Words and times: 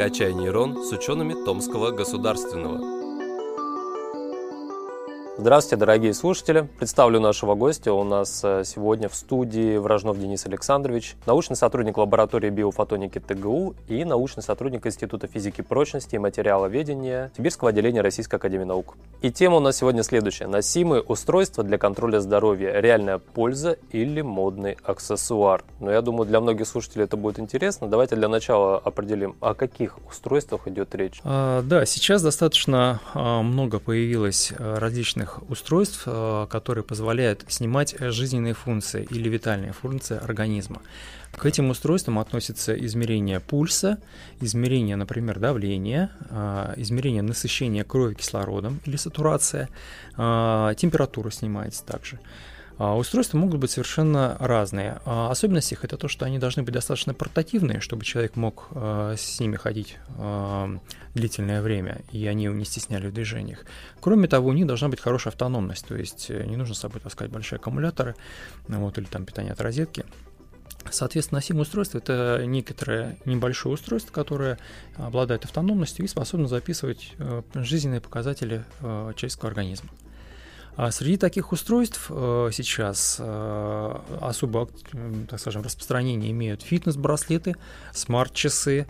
«Качай 0.00 0.32
нейрон» 0.32 0.82
с 0.82 0.92
учеными 0.92 1.34
Томского 1.44 1.90
государственного. 1.90 2.99
Здравствуйте, 5.40 5.76
дорогие 5.76 6.12
слушатели. 6.12 6.68
Представлю 6.76 7.18
нашего 7.18 7.54
гостя. 7.54 7.94
У 7.94 8.04
нас 8.04 8.42
э, 8.44 8.62
сегодня 8.66 9.08
в 9.08 9.14
студии 9.14 9.78
Вражнов 9.78 10.20
Денис 10.20 10.44
Александрович, 10.44 11.16
научный 11.24 11.56
сотрудник 11.56 11.96
лаборатории 11.96 12.50
биофотоники 12.50 13.20
ТГУ 13.20 13.74
и 13.88 14.04
научный 14.04 14.42
сотрудник 14.42 14.86
Института 14.86 15.28
физики 15.28 15.62
прочности 15.62 16.16
и 16.16 16.18
материаловедения 16.18 17.32
Сибирского 17.34 17.70
отделения 17.70 18.02
Российской 18.02 18.34
Академии 18.34 18.64
Наук. 18.64 18.98
И 19.22 19.30
тема 19.32 19.56
у 19.56 19.60
нас 19.60 19.78
сегодня 19.78 20.02
следующая. 20.02 20.46
Носимые 20.46 21.00
устройства 21.00 21.64
для 21.64 21.78
контроля 21.78 22.20
здоровья. 22.20 22.78
Реальная 22.78 23.16
польза 23.16 23.78
или 23.92 24.20
модный 24.20 24.76
аксессуар? 24.84 25.64
Но 25.78 25.90
я 25.90 26.02
думаю, 26.02 26.26
для 26.26 26.42
многих 26.42 26.68
слушателей 26.68 27.04
это 27.04 27.16
будет 27.16 27.38
интересно. 27.38 27.88
Давайте 27.88 28.14
для 28.14 28.28
начала 28.28 28.76
определим, 28.76 29.36
о 29.40 29.54
каких 29.54 29.96
устройствах 30.06 30.68
идет 30.68 30.94
речь. 30.94 31.22
А, 31.24 31.62
да, 31.62 31.86
сейчас 31.86 32.20
достаточно 32.20 33.00
а, 33.14 33.40
много 33.40 33.78
появилось 33.78 34.52
а, 34.58 34.78
различных 34.78 35.29
различных 35.30 35.50
устройств, 35.50 36.02
э, 36.06 36.46
которые 36.50 36.84
позволяют 36.84 37.44
снимать 37.48 37.94
жизненные 37.98 38.54
функции 38.54 39.06
или 39.10 39.28
витальные 39.28 39.72
функции 39.72 40.18
организма. 40.18 40.80
К 41.36 41.46
этим 41.46 41.70
устройствам 41.70 42.18
относятся 42.18 42.72
измерение 42.74 43.40
пульса, 43.40 43.98
измерение, 44.40 44.96
например, 44.96 45.38
давления, 45.38 46.10
э, 46.30 46.74
измерение 46.76 47.22
насыщения 47.22 47.84
крови 47.84 48.14
кислородом 48.14 48.80
или 48.86 48.96
сатурация, 48.96 49.68
э, 50.18 50.74
температура 50.76 51.30
снимается 51.30 51.84
также. 51.84 52.18
А, 52.80 52.96
устройства 52.96 53.36
могут 53.36 53.60
быть 53.60 53.70
совершенно 53.70 54.38
разные. 54.40 55.02
А, 55.04 55.30
особенность 55.30 55.70
их 55.70 55.84
это 55.84 55.98
то, 55.98 56.08
что 56.08 56.24
они 56.24 56.38
должны 56.38 56.62
быть 56.62 56.72
достаточно 56.72 57.12
портативные, 57.12 57.80
чтобы 57.80 58.06
человек 58.06 58.36
мог 58.36 58.68
а, 58.70 59.14
с 59.18 59.38
ними 59.38 59.56
ходить 59.56 59.98
длительное 61.14 61.60
время, 61.60 62.00
и 62.10 62.26
они 62.26 62.44
его 62.44 62.54
не 62.54 62.64
стесняли 62.64 63.08
в 63.08 63.12
движениях. 63.12 63.66
Кроме 64.00 64.28
того, 64.28 64.48
у 64.48 64.52
них 64.52 64.66
должна 64.66 64.88
быть 64.88 64.98
хорошая 64.98 65.32
автономность, 65.32 65.86
то 65.86 65.94
есть 65.94 66.30
э, 66.30 66.44
не 66.44 66.56
нужно 66.56 66.74
с 66.74 66.78
собой 66.78 67.00
таскать 67.00 67.30
большие 67.30 67.58
аккумуляторы 67.58 68.14
вот, 68.68 68.96
или 68.96 69.04
там 69.06 69.26
питание 69.26 69.52
от 69.52 69.60
розетки. 69.60 70.04
Соответственно, 70.90 71.38
носимое 71.38 71.62
устройство– 71.62 71.98
это 71.98 72.42
некоторое 72.46 73.18
небольшое 73.24 73.74
устройство, 73.74 74.12
которое 74.12 74.58
обладает 74.96 75.44
автономностью 75.44 76.04
и 76.04 76.08
способно 76.08 76.48
записывать 76.48 77.12
э, 77.18 77.42
жизненные 77.54 78.00
показатели 78.00 78.64
э, 78.80 79.12
человеческого 79.16 79.48
организма. 79.48 79.90
А 80.80 80.90
среди 80.92 81.18
таких 81.18 81.52
устройств 81.52 82.06
э, 82.08 82.48
сейчас 82.54 83.18
э, 83.20 83.96
особо, 84.22 84.66
так 85.28 85.38
скажем, 85.38 85.60
распространение 85.60 86.30
имеют 86.30 86.62
фитнес-браслеты, 86.62 87.54
смарт-часы. 87.92 88.86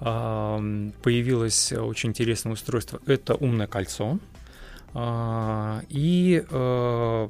Э, 0.00 0.90
появилось 1.02 1.70
очень 1.72 2.08
интересное 2.08 2.54
устройство– 2.54 2.98
это 3.06 3.34
умное 3.34 3.66
кольцо. 3.66 4.18
Э, 4.94 5.82
и 5.90 6.42
э, 6.48 7.28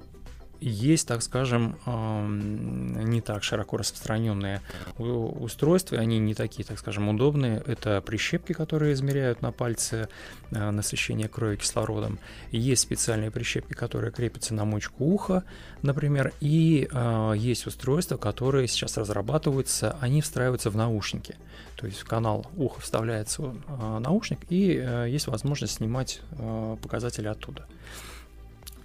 есть, 0.68 1.08
так 1.08 1.22
скажем, 1.22 1.76
не 1.86 3.20
так 3.20 3.42
широко 3.42 3.76
распространенные 3.76 4.60
устройства, 4.98 5.98
они 5.98 6.18
не 6.18 6.34
такие, 6.34 6.64
так 6.64 6.78
скажем, 6.78 7.08
удобные. 7.08 7.62
Это 7.66 8.00
прищепки, 8.00 8.52
которые 8.52 8.94
измеряют 8.94 9.42
на 9.42 9.52
пальце 9.52 10.08
э, 10.50 10.70
насыщение 10.70 11.28
крови 11.28 11.56
кислородом. 11.56 12.18
Есть 12.50 12.82
специальные 12.82 13.30
прищепки, 13.30 13.74
которые 13.74 14.12
крепятся 14.12 14.54
на 14.54 14.64
мочку 14.64 15.04
уха, 15.04 15.44
например, 15.82 16.32
и 16.40 16.88
э, 16.90 17.34
есть 17.36 17.66
устройства, 17.66 18.16
которые 18.16 18.68
сейчас 18.68 18.96
разрабатываются, 18.96 19.96
они 20.00 20.20
встраиваются 20.22 20.70
в 20.70 20.76
наушники. 20.76 21.36
То 21.76 21.86
есть 21.86 22.00
в 22.00 22.06
канал 22.06 22.46
уха 22.56 22.80
вставляется 22.80 23.42
э, 23.42 23.98
наушник, 23.98 24.40
и 24.48 24.64
есть 25.08 25.26
возможность 25.26 25.74
снимать 25.74 26.20
показатели 26.82 27.28
оттуда. 27.28 27.66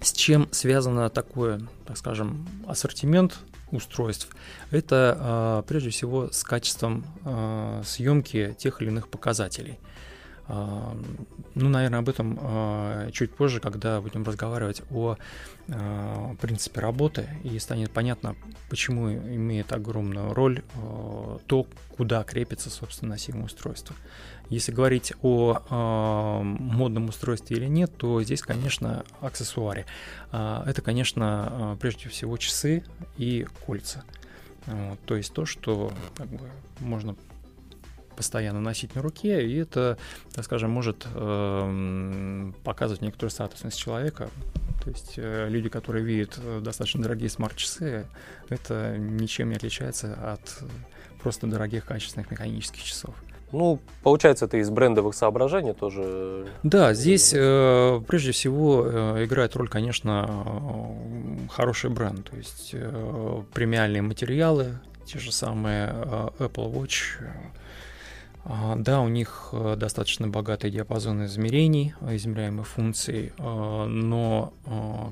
С 0.00 0.12
чем 0.12 0.48
связано 0.50 1.10
такое, 1.10 1.60
так 1.86 1.96
скажем, 1.96 2.48
ассортимент 2.66 3.38
устройств? 3.70 4.28
Это 4.70 5.16
а, 5.20 5.62
прежде 5.62 5.90
всего 5.90 6.30
с 6.30 6.42
качеством 6.42 7.04
а, 7.24 7.82
съемки 7.84 8.56
тех 8.58 8.80
или 8.80 8.88
иных 8.88 9.08
показателей. 9.08 9.78
А, 10.52 10.96
ну, 11.54 11.68
наверное, 11.68 12.00
об 12.00 12.08
этом 12.08 13.10
чуть 13.12 13.32
позже, 13.32 13.60
когда 13.60 14.00
будем 14.00 14.24
разговаривать 14.24 14.82
о 14.90 15.16
принципе 16.40 16.80
работы, 16.80 17.28
и 17.44 17.56
станет 17.60 17.92
понятно, 17.92 18.34
почему 18.68 19.12
имеет 19.12 19.72
огромную 19.72 20.34
роль 20.34 20.62
то, 21.46 21.66
куда 21.96 22.24
крепится, 22.24 22.70
собственно, 22.70 23.10
носимое 23.10 23.44
устройство. 23.44 23.94
Если 24.48 24.72
говорить 24.72 25.12
о 25.22 26.42
модном 26.42 27.08
устройстве 27.08 27.56
или 27.56 27.66
нет, 27.66 27.96
то 27.96 28.20
здесь, 28.24 28.42
конечно, 28.42 29.04
аксессуары. 29.20 29.86
Это, 30.32 30.82
конечно, 30.84 31.78
прежде 31.80 32.08
всего 32.08 32.36
часы 32.36 32.82
и 33.16 33.46
кольца. 33.64 34.02
То 35.06 35.14
есть 35.14 35.32
то, 35.32 35.46
что 35.46 35.92
как 36.16 36.26
бы, 36.26 36.50
можно 36.80 37.14
постоянно 38.20 38.60
носить 38.60 38.94
на 38.94 39.00
руке, 39.00 39.46
и 39.46 39.56
это, 39.56 39.96
так 40.34 40.44
скажем, 40.44 40.70
может 40.70 41.06
э, 41.14 42.52
показывать 42.64 43.00
некоторую 43.00 43.30
статусность 43.30 43.78
человека. 43.78 44.28
То 44.84 44.90
есть 44.90 45.14
э, 45.16 45.48
люди, 45.48 45.70
которые 45.70 46.04
видят 46.04 46.36
э, 46.36 46.60
достаточно 46.62 47.02
дорогие 47.02 47.30
смарт-часы, 47.30 48.04
это 48.50 48.94
ничем 48.98 49.48
не 49.48 49.56
отличается 49.56 50.18
от 50.34 50.62
просто 51.22 51.46
дорогих 51.46 51.86
качественных 51.86 52.30
механических 52.30 52.82
часов. 52.82 53.14
Ну, 53.52 53.80
получается, 54.02 54.44
это 54.44 54.58
из 54.58 54.68
брендовых 54.68 55.14
соображений 55.14 55.72
тоже. 55.72 56.46
Да, 56.62 56.92
здесь 56.92 57.32
э, 57.34 58.02
прежде 58.06 58.32
всего 58.32 58.84
э, 58.84 59.24
играет 59.24 59.56
роль, 59.56 59.70
конечно, 59.70 60.28
э, 60.28 61.48
хороший 61.48 61.88
бренд, 61.88 62.28
то 62.28 62.36
есть 62.36 62.72
э, 62.74 63.42
премиальные 63.54 64.02
материалы, 64.02 64.78
те 65.06 65.18
же 65.18 65.32
самые 65.32 65.88
э, 65.90 66.28
Apple 66.38 66.70
Watch. 66.70 67.20
Э, 67.20 67.30
да, 68.44 69.00
у 69.00 69.08
них 69.08 69.50
э, 69.52 69.76
достаточно 69.76 70.26
богатый 70.26 70.70
диапазон 70.70 71.26
измерений, 71.26 71.94
измеряемых 72.00 72.66
функций, 72.66 73.32
э, 73.36 73.84
но, 73.86 74.52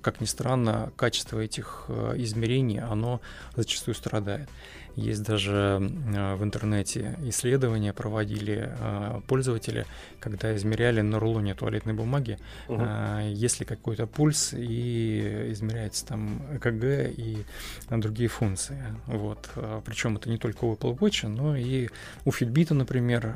как 0.03 0.21
ни 0.21 0.25
странно, 0.25 0.93
качество 0.97 1.39
этих 1.39 1.87
измерений, 2.17 2.81
оно 2.81 3.21
зачастую 3.55 3.95
страдает. 3.95 4.49
Есть 4.99 5.23
даже 5.23 5.79
э, 5.81 6.35
в 6.35 6.43
интернете 6.43 7.17
исследования 7.23 7.93
проводили 7.93 8.69
э, 8.69 9.21
пользователи, 9.29 9.87
когда 10.19 10.57
измеряли 10.57 11.03
на 11.03 11.21
рулоне 11.21 11.55
туалетной 11.55 11.95
бумаги, 11.95 12.39
угу. 12.67 12.85
если 13.29 13.65
какой-то 13.65 14.09
пульс 14.09 14.53
и 14.55 15.53
измеряется 15.53 16.05
там 16.05 16.43
ЭКГ 16.53 17.17
и 17.17 17.45
другие 17.91 18.29
функции. 18.29 18.83
Вот. 19.07 19.49
Причем 19.85 20.17
это 20.17 20.29
не 20.29 20.39
только 20.39 20.65
у 20.65 20.75
Apple 20.75 20.99
Watch, 20.99 21.29
но 21.29 21.57
и 21.57 21.89
у 22.25 22.31
Fitbit, 22.31 22.75
например, 22.75 23.35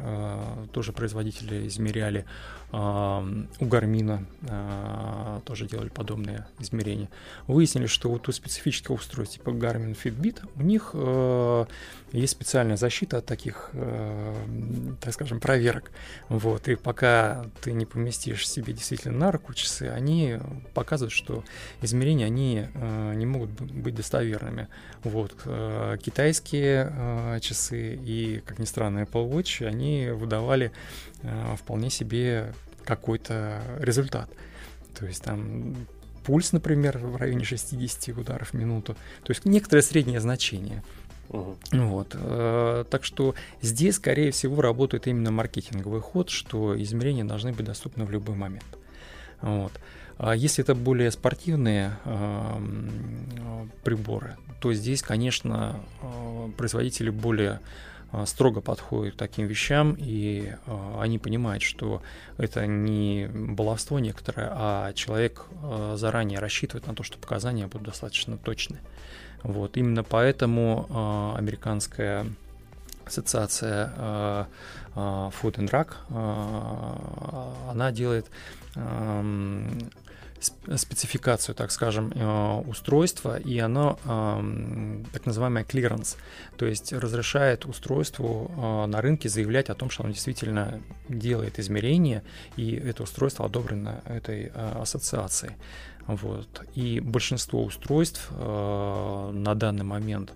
тоже 0.72 0.92
производители 0.92 1.68
измеряли 1.68 2.24
у 2.72 3.66
Гармина 3.66 4.24
тоже 5.44 5.66
делали 5.66 5.90
подобные 5.90 6.46
измерения. 6.58 7.10
Выяснили, 7.46 7.86
что 7.86 8.08
вот 8.08 8.28
у 8.28 8.32
специфических 8.32 8.90
устройств 8.90 9.34
типа 9.34 9.50
Garmin 9.50 9.96
Fitbit 10.02 10.40
у 10.56 10.62
них 10.62 10.90
э, 10.94 11.64
есть 12.12 12.32
специальная 12.32 12.76
защита 12.76 13.18
от 13.18 13.26
таких, 13.26 13.70
э, 13.72 14.96
так 15.00 15.14
скажем, 15.14 15.40
проверок. 15.40 15.90
Вот. 16.28 16.68
И 16.68 16.76
пока 16.76 17.46
ты 17.62 17.72
не 17.72 17.86
поместишь 17.86 18.48
себе 18.48 18.72
действительно 18.72 19.18
на 19.18 19.32
руку 19.32 19.54
часы, 19.54 19.84
они 19.84 20.38
показывают, 20.74 21.12
что 21.12 21.44
измерения 21.80 22.26
они 22.26 22.66
э, 22.72 23.14
не 23.14 23.26
могут 23.26 23.50
быть 23.50 23.94
достоверными. 23.94 24.68
Вот. 25.02 25.32
Китайские 26.02 27.40
часы 27.40 27.94
и, 27.94 28.42
как 28.46 28.58
ни 28.58 28.64
странно, 28.64 29.00
Apple 29.00 29.28
Watch, 29.30 29.66
они 29.66 30.10
выдавали 30.10 30.72
вполне 31.56 31.90
себе 31.90 32.52
какой-то 32.84 33.60
результат. 33.80 34.30
То 34.94 35.06
есть 35.06 35.22
там 35.24 35.74
пульс, 36.24 36.52
например, 36.52 36.98
в 36.98 37.16
районе 37.16 37.44
60 37.44 38.16
ударов 38.16 38.50
в 38.50 38.54
минуту. 38.54 38.94
То 39.24 39.30
есть 39.30 39.44
некоторое 39.44 39.82
среднее 39.82 40.20
значение. 40.20 40.82
Угу. 41.28 41.56
Вот. 41.72 42.08
Э, 42.14 42.84
так 42.90 43.04
что 43.04 43.34
здесь, 43.60 43.96
скорее 43.96 44.30
всего, 44.30 44.60
работает 44.60 45.06
именно 45.06 45.30
маркетинговый 45.30 46.00
ход, 46.00 46.30
что 46.30 46.80
измерения 46.80 47.24
должны 47.24 47.52
быть 47.52 47.66
доступны 47.66 48.04
в 48.04 48.10
любой 48.10 48.36
момент. 48.36 48.78
Вот. 49.40 49.72
А 50.18 50.36
если 50.36 50.62
это 50.62 50.74
более 50.74 51.10
спортивные 51.10 51.96
э, 52.04 53.66
приборы, 53.82 54.36
то 54.60 54.72
здесь, 54.72 55.02
конечно, 55.02 55.80
э, 56.02 56.50
производители 56.56 57.10
более 57.10 57.60
а, 58.12 58.26
строго 58.26 58.60
подходят 58.60 59.14
к 59.14 59.16
таким 59.16 59.46
вещам, 59.46 59.96
и 59.98 60.54
они 60.98 61.18
понимают, 61.18 61.62
что 61.62 62.02
это 62.36 62.66
не 62.66 63.26
баловство 63.32 63.98
некоторое, 64.00 64.50
а 64.52 64.92
человек 64.92 65.46
заранее 65.94 66.38
рассчитывает 66.38 66.86
на 66.86 66.94
то, 66.94 67.04
что 67.04 67.16
показания 67.16 67.66
будут 67.68 67.86
достаточно 67.86 68.36
точны. 68.36 68.80
Вот. 69.42 69.76
Именно 69.76 70.04
поэтому 70.04 71.34
американская 71.36 72.26
ассоциация 73.04 73.92
э, 73.96 74.44
э, 74.94 74.98
Food 74.98 75.58
and 75.58 75.70
Drug, 75.70 75.88
она 77.70 77.92
делает 77.92 78.26
спецификацию, 80.74 81.54
так 81.54 81.70
скажем, 81.70 82.12
устройства, 82.68 83.38
и 83.38 83.58
оно 83.60 83.96
так 85.12 85.24
называемый 85.24 85.62
клиренс, 85.62 86.16
то 86.56 86.66
есть 86.66 86.92
разрешает 86.92 87.64
устройству 87.64 88.50
на 88.88 89.00
рынке 89.00 89.28
заявлять 89.28 89.70
о 89.70 89.74
том, 89.74 89.88
что 89.88 90.02
оно 90.02 90.12
действительно 90.12 90.80
делает 91.08 91.60
измерения, 91.60 92.24
и 92.56 92.74
это 92.74 93.04
устройство 93.04 93.46
одобрено 93.46 94.00
этой 94.04 94.46
ассоциацией. 94.54 95.52
Вот. 96.06 96.64
И 96.74 97.00
большинство 97.00 97.62
устройств 97.64 98.30
на 98.30 99.54
данный 99.54 99.84
момент, 99.84 100.34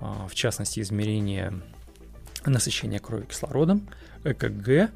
в 0.00 0.34
частности, 0.34 0.80
измерения 0.80 1.54
насыщение 2.44 3.00
крови 3.00 3.26
кислородом, 3.26 3.88
ЭКГ 4.24 4.90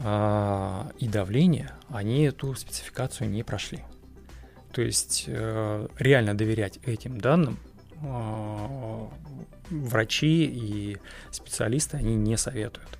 а, 0.00 0.90
и 0.98 1.08
давление, 1.08 1.72
они 1.88 2.24
эту 2.24 2.54
спецификацию 2.54 3.30
не 3.30 3.42
прошли. 3.42 3.84
То 4.72 4.82
есть 4.82 5.24
э, 5.26 5.88
реально 5.98 6.36
доверять 6.36 6.78
этим 6.84 7.18
данным 7.20 7.58
э, 8.02 9.06
врачи 9.70 10.44
и 10.44 10.98
специалисты 11.30 11.96
они 11.96 12.14
не 12.14 12.36
советуют. 12.36 12.98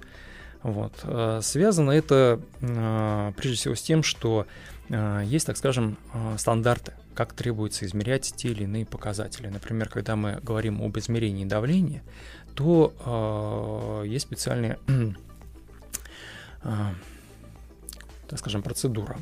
Вот. 0.63 0.93
Э, 1.05 1.41
связано 1.43 1.93
это 1.93 2.41
э, 2.61 3.33
прежде 3.37 3.57
всего 3.59 3.75
с 3.75 3.83
тем, 3.83 4.03
что 4.03 4.47
э, 4.89 5.23
есть, 5.25 5.47
так 5.47 5.57
скажем, 5.57 5.97
стандарты, 6.37 6.93
как 7.15 7.33
требуется 7.33 7.85
измерять 7.87 8.33
те 8.37 8.49
или 8.49 8.65
иные 8.65 8.85
показатели. 8.85 9.47
Например, 9.49 9.89
когда 9.89 10.17
мы 10.17 10.41
говорим 10.43 10.83
об 10.83 10.99
измерении 10.99 11.45
давления, 11.45 12.03
то 12.55 14.03
есть 14.05 14.27
специальная, 14.27 14.79
так 16.63 18.39
скажем, 18.39 18.63
процедура. 18.63 19.17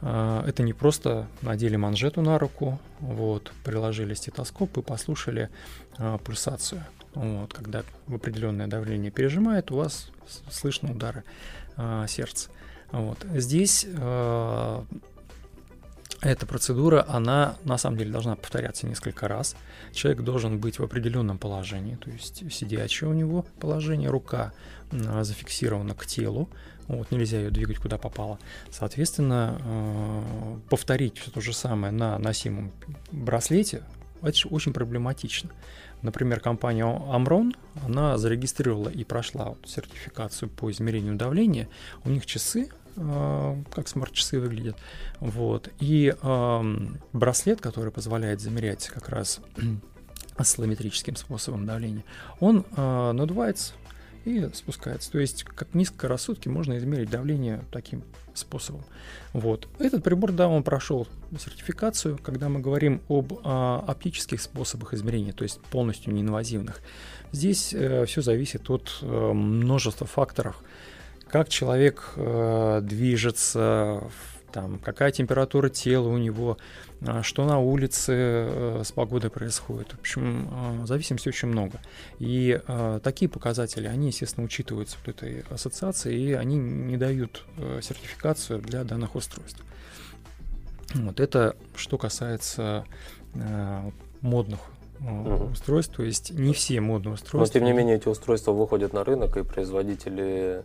Это 0.00 0.62
не 0.62 0.72
просто 0.72 1.28
надели 1.42 1.76
манжету 1.76 2.22
на 2.22 2.38
руку, 2.38 2.78
вот, 3.00 3.52
приложили 3.64 4.14
стетоскоп 4.14 4.78
и 4.78 4.82
послушали 4.82 5.50
пульсацию. 6.24 6.84
Вот, 7.14 7.52
когда 7.52 7.84
в 8.06 8.14
определенное 8.14 8.66
давление 8.66 9.10
пережимает, 9.10 9.70
у 9.70 9.76
вас 9.76 10.08
слышно 10.50 10.90
удары 10.90 11.24
э, 11.76 12.06
сердца. 12.08 12.50
Вот. 12.90 13.24
Здесь 13.34 13.86
э, 13.88 14.82
эта 16.20 16.46
процедура, 16.46 17.04
она 17.08 17.56
на 17.64 17.76
самом 17.76 17.98
деле 17.98 18.10
должна 18.10 18.34
повторяться 18.34 18.86
несколько 18.86 19.28
раз. 19.28 19.56
Человек 19.92 20.22
должен 20.22 20.58
быть 20.58 20.78
в 20.78 20.82
определенном 20.82 21.38
положении, 21.38 21.96
то 21.96 22.10
есть 22.10 22.50
сидячее 22.52 23.10
у 23.10 23.12
него 23.12 23.44
положение, 23.60 24.10
рука 24.10 24.52
э, 24.90 25.22
зафиксирована 25.22 25.94
к 25.94 26.06
телу, 26.06 26.48
вот, 26.86 27.10
нельзя 27.10 27.38
ее 27.38 27.50
двигать 27.50 27.78
куда 27.78 27.98
попало. 27.98 28.38
Соответственно, 28.70 29.58
э, 29.60 30.58
повторить 30.70 31.18
все 31.18 31.30
то 31.30 31.40
же 31.40 31.52
самое 31.52 31.92
на 31.92 32.18
носимом 32.18 32.72
браслете, 33.12 33.82
это 34.24 34.48
очень 34.48 34.72
проблематично. 34.72 35.50
Например, 36.02 36.40
компания 36.40 36.84
Amron, 36.84 37.56
она 37.84 38.18
зарегистрировала 38.18 38.88
и 38.88 39.04
прошла 39.04 39.50
вот 39.50 39.58
сертификацию 39.66 40.50
по 40.50 40.70
измерению 40.70 41.16
давления. 41.16 41.68
У 42.04 42.10
них 42.10 42.26
часы, 42.26 42.68
э, 42.96 43.62
как 43.74 43.88
смарт-часы 43.88 44.38
выглядят. 44.38 44.76
Вот. 45.20 45.70
И 45.80 46.14
э, 46.20 46.76
браслет, 47.12 47.60
который 47.60 47.90
позволяет 47.90 48.40
замерять 48.40 48.88
как 48.88 49.08
раз 49.08 49.40
осциллометрическим 50.36 51.16
способом 51.16 51.64
давления, 51.64 52.04
он 52.38 52.66
э, 52.76 53.12
надувается 53.12 53.72
и 54.24 54.50
спускается. 54.52 55.10
То 55.10 55.18
есть, 55.18 55.44
как 55.44 55.74
низкорассудки 55.74 56.48
можно 56.48 56.76
измерить 56.78 57.10
давление 57.10 57.62
таким 57.70 58.02
способом. 58.38 58.84
Вот. 59.32 59.68
Этот 59.78 60.04
прибор, 60.04 60.32
да, 60.32 60.48
он 60.48 60.62
прошел 60.62 61.06
сертификацию, 61.38 62.18
когда 62.22 62.48
мы 62.48 62.60
говорим 62.60 63.00
об 63.08 63.32
а, 63.42 63.84
оптических 63.86 64.40
способах 64.40 64.94
измерения, 64.94 65.32
то 65.32 65.44
есть 65.44 65.60
полностью 65.60 66.12
неинвазивных. 66.12 66.80
Здесь 67.32 67.74
э, 67.74 68.04
все 68.06 68.22
зависит 68.22 68.70
от 68.70 68.98
э, 69.02 69.32
множества 69.32 70.06
факторов, 70.06 70.62
как 71.28 71.48
человек 71.48 72.12
э, 72.14 72.80
движется, 72.82 74.04
там, 74.54 74.78
какая 74.78 75.10
температура 75.10 75.68
тела 75.68 76.06
у 76.08 76.16
него, 76.16 76.58
а, 77.04 77.24
что 77.24 77.44
на 77.44 77.58
улице 77.58 78.12
э, 78.14 78.82
с 78.84 78.92
погодой 78.92 79.28
происходит. 79.28 79.90
В 79.90 79.98
общем, 79.98 80.48
а, 80.52 80.86
зависимости 80.86 81.28
очень 81.28 81.48
много. 81.48 81.80
И 82.20 82.60
а, 82.68 83.00
такие 83.00 83.28
показатели, 83.28 83.88
они, 83.88 84.06
естественно, 84.06 84.46
учитываются 84.46 84.96
в 84.98 85.08
этой 85.08 85.40
ассоциации, 85.50 86.16
и 86.16 86.32
они 86.34 86.56
не 86.56 86.96
дают 86.96 87.42
э, 87.56 87.80
сертификацию 87.82 88.60
для 88.60 88.84
данных 88.84 89.16
устройств. 89.16 89.60
Вот 90.94 91.18
это 91.18 91.56
что 91.74 91.98
касается 91.98 92.84
модных 94.20 94.60
угу. 95.00 95.46
устройств, 95.46 95.96
то 95.96 96.04
есть 96.04 96.30
не 96.30 96.54
все 96.54 96.80
модные 96.80 97.14
устройства. 97.14 97.38
Но 97.38 97.46
тем 97.46 97.64
не 97.64 97.76
менее 97.76 97.96
эти 97.96 98.06
устройства 98.06 98.52
выходят 98.52 98.92
на 98.92 99.02
рынок, 99.02 99.36
и 99.36 99.42
производители 99.42 100.62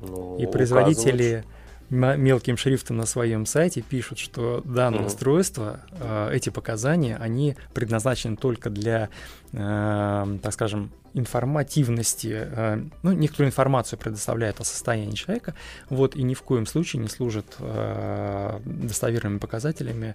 ну, 0.00 0.38
и 0.38 0.46
производители 0.46 1.44
мелким 1.90 2.56
шрифтом 2.56 2.96
на 2.96 3.06
своем 3.06 3.46
сайте 3.46 3.82
пишут, 3.82 4.18
что 4.18 4.62
данное 4.64 5.00
mm-hmm. 5.00 5.06
устройство, 5.06 5.80
э, 5.90 6.30
эти 6.32 6.48
показания, 6.50 7.16
они 7.16 7.56
предназначены 7.74 8.36
только 8.36 8.70
для, 8.70 9.08
э, 9.52 10.38
так 10.42 10.52
скажем, 10.52 10.90
информативности. 11.14 12.32
Э, 12.32 12.82
ну, 13.02 13.12
некоторую 13.12 13.48
информацию 13.48 13.98
предоставляет 13.98 14.60
о 14.60 14.64
состоянии 14.64 15.14
человека, 15.14 15.54
вот, 15.88 16.14
и 16.14 16.22
ни 16.22 16.34
в 16.34 16.42
коем 16.42 16.66
случае 16.66 17.02
не 17.02 17.08
служит 17.08 17.56
э, 17.58 18.60
достоверными 18.64 19.38
показателями 19.38 20.14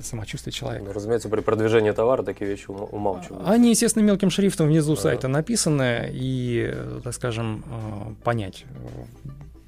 самочувствия 0.00 0.52
человека. 0.52 0.84
Ну, 0.86 0.92
разумеется, 0.92 1.28
при 1.28 1.40
продвижении 1.40 1.90
товара 1.90 2.22
такие 2.22 2.48
вещи 2.48 2.66
умалчиваются. 2.68 3.50
Они, 3.50 3.70
естественно, 3.70 4.04
мелким 4.04 4.30
шрифтом 4.30 4.68
внизу 4.68 4.94
сайта 4.94 5.26
написаны, 5.26 6.08
и, 6.12 6.72
так 7.02 7.12
скажем, 7.12 8.16
понять 8.22 8.64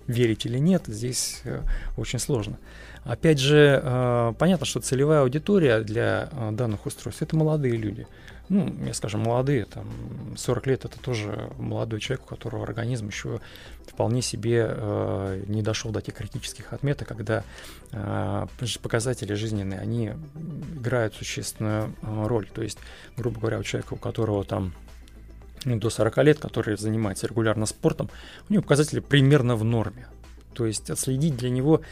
верить 0.08 0.46
или 0.46 0.58
нет, 0.58 0.84
здесь 0.86 1.42
э, 1.44 1.62
очень 1.96 2.18
сложно. 2.18 2.58
Опять 3.04 3.38
же, 3.38 3.80
э, 3.82 4.32
понятно, 4.38 4.66
что 4.66 4.80
целевая 4.80 5.20
аудитория 5.20 5.80
для 5.80 6.30
э, 6.32 6.50
данных 6.52 6.86
устройств– 6.86 7.22
это 7.22 7.36
молодые 7.36 7.76
люди. 7.76 8.06
Ну, 8.48 8.74
я 8.86 8.94
скажем, 8.94 9.20
молодые, 9.20 9.66
там, 9.66 9.86
40 10.36 10.66
лет– 10.66 10.84
это 10.86 10.98
тоже 10.98 11.50
молодой 11.58 12.00
человек, 12.00 12.24
у 12.24 12.28
которого 12.28 12.64
организм 12.64 13.08
еще 13.08 13.40
вполне 13.86 14.22
себе 14.22 14.74
не 15.48 15.60
дошел 15.60 15.90
до 15.90 16.00
тех 16.00 16.14
критических 16.14 16.72
отметок, 16.72 17.08
когда 17.08 17.44
показатели 18.80 19.34
жизненные, 19.34 19.80
они 19.80 20.12
играют 20.76 21.14
существенную 21.14 21.92
роль. 22.02 22.48
То 22.48 22.62
есть, 22.62 22.78
грубо 23.18 23.38
говоря, 23.40 23.58
у 23.58 23.62
человека, 23.64 23.94
у 23.94 23.98
которого 23.98 24.44
там 24.44 24.72
до 25.64 25.90
40 25.90 26.16
лет, 26.18 26.38
который 26.38 26.76
занимается 26.76 27.26
регулярно 27.26 27.66
спортом, 27.66 28.10
у 28.48 28.52
него 28.52 28.62
показатели 28.62 29.00
примерно 29.00 29.56
в 29.56 29.64
норме. 29.64 30.06
То 30.54 30.66
есть 30.66 30.90
отследить 30.90 31.36
для 31.36 31.50
него 31.50 31.82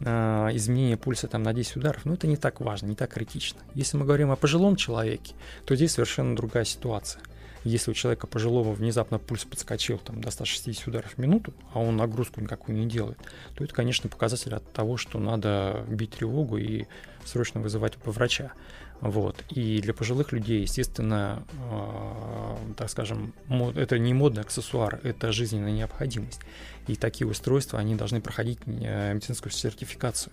э, 0.00 0.48
изменение 0.54 0.96
пульса 0.96 1.28
там, 1.28 1.44
на 1.44 1.52
10 1.52 1.76
ударов, 1.76 2.04
ну 2.04 2.14
это 2.14 2.26
не 2.26 2.36
так 2.36 2.60
важно, 2.60 2.88
не 2.88 2.96
так 2.96 3.12
критично. 3.12 3.60
Если 3.74 3.96
мы 3.96 4.04
говорим 4.04 4.32
о 4.32 4.36
пожилом 4.36 4.74
человеке, 4.74 5.34
то 5.64 5.76
здесь 5.76 5.92
совершенно 5.92 6.34
другая 6.34 6.64
ситуация. 6.64 7.22
Если 7.62 7.90
у 7.90 7.94
человека 7.94 8.28
пожилого 8.28 8.72
внезапно 8.72 9.18
пульс 9.18 9.44
подскочил 9.44 9.98
там, 9.98 10.20
до 10.20 10.30
160 10.30 10.86
ударов 10.86 11.14
в 11.14 11.18
минуту, 11.18 11.52
а 11.72 11.80
он 11.80 11.96
нагрузку 11.96 12.40
никакую 12.40 12.78
не 12.78 12.86
делает, 12.86 13.18
то 13.54 13.64
это, 13.64 13.74
конечно, 13.74 14.08
показатель 14.08 14.54
от 14.54 14.72
того, 14.72 14.96
что 14.96 15.18
надо 15.18 15.84
бить 15.88 16.12
тревогу 16.12 16.58
и 16.58 16.86
срочно 17.24 17.60
вызывать 17.60 17.94
врача. 18.04 18.52
Вот. 19.00 19.44
И 19.50 19.80
для 19.80 19.92
пожилых 19.92 20.32
людей, 20.32 20.62
естественно, 20.62 21.42
э, 21.70 22.56
так 22.76 22.88
скажем, 22.88 23.34
мод, 23.46 23.76
это 23.76 23.98
не 23.98 24.14
модный 24.14 24.42
аксессуар, 24.42 25.00
это 25.02 25.32
жизненная 25.32 25.72
необходимость. 25.72 26.40
И 26.86 26.96
такие 26.96 27.26
устройства, 27.28 27.78
они 27.78 27.94
должны 27.94 28.20
проходить 28.20 28.58
э, 28.66 29.12
медицинскую 29.12 29.52
сертификацию. 29.52 30.32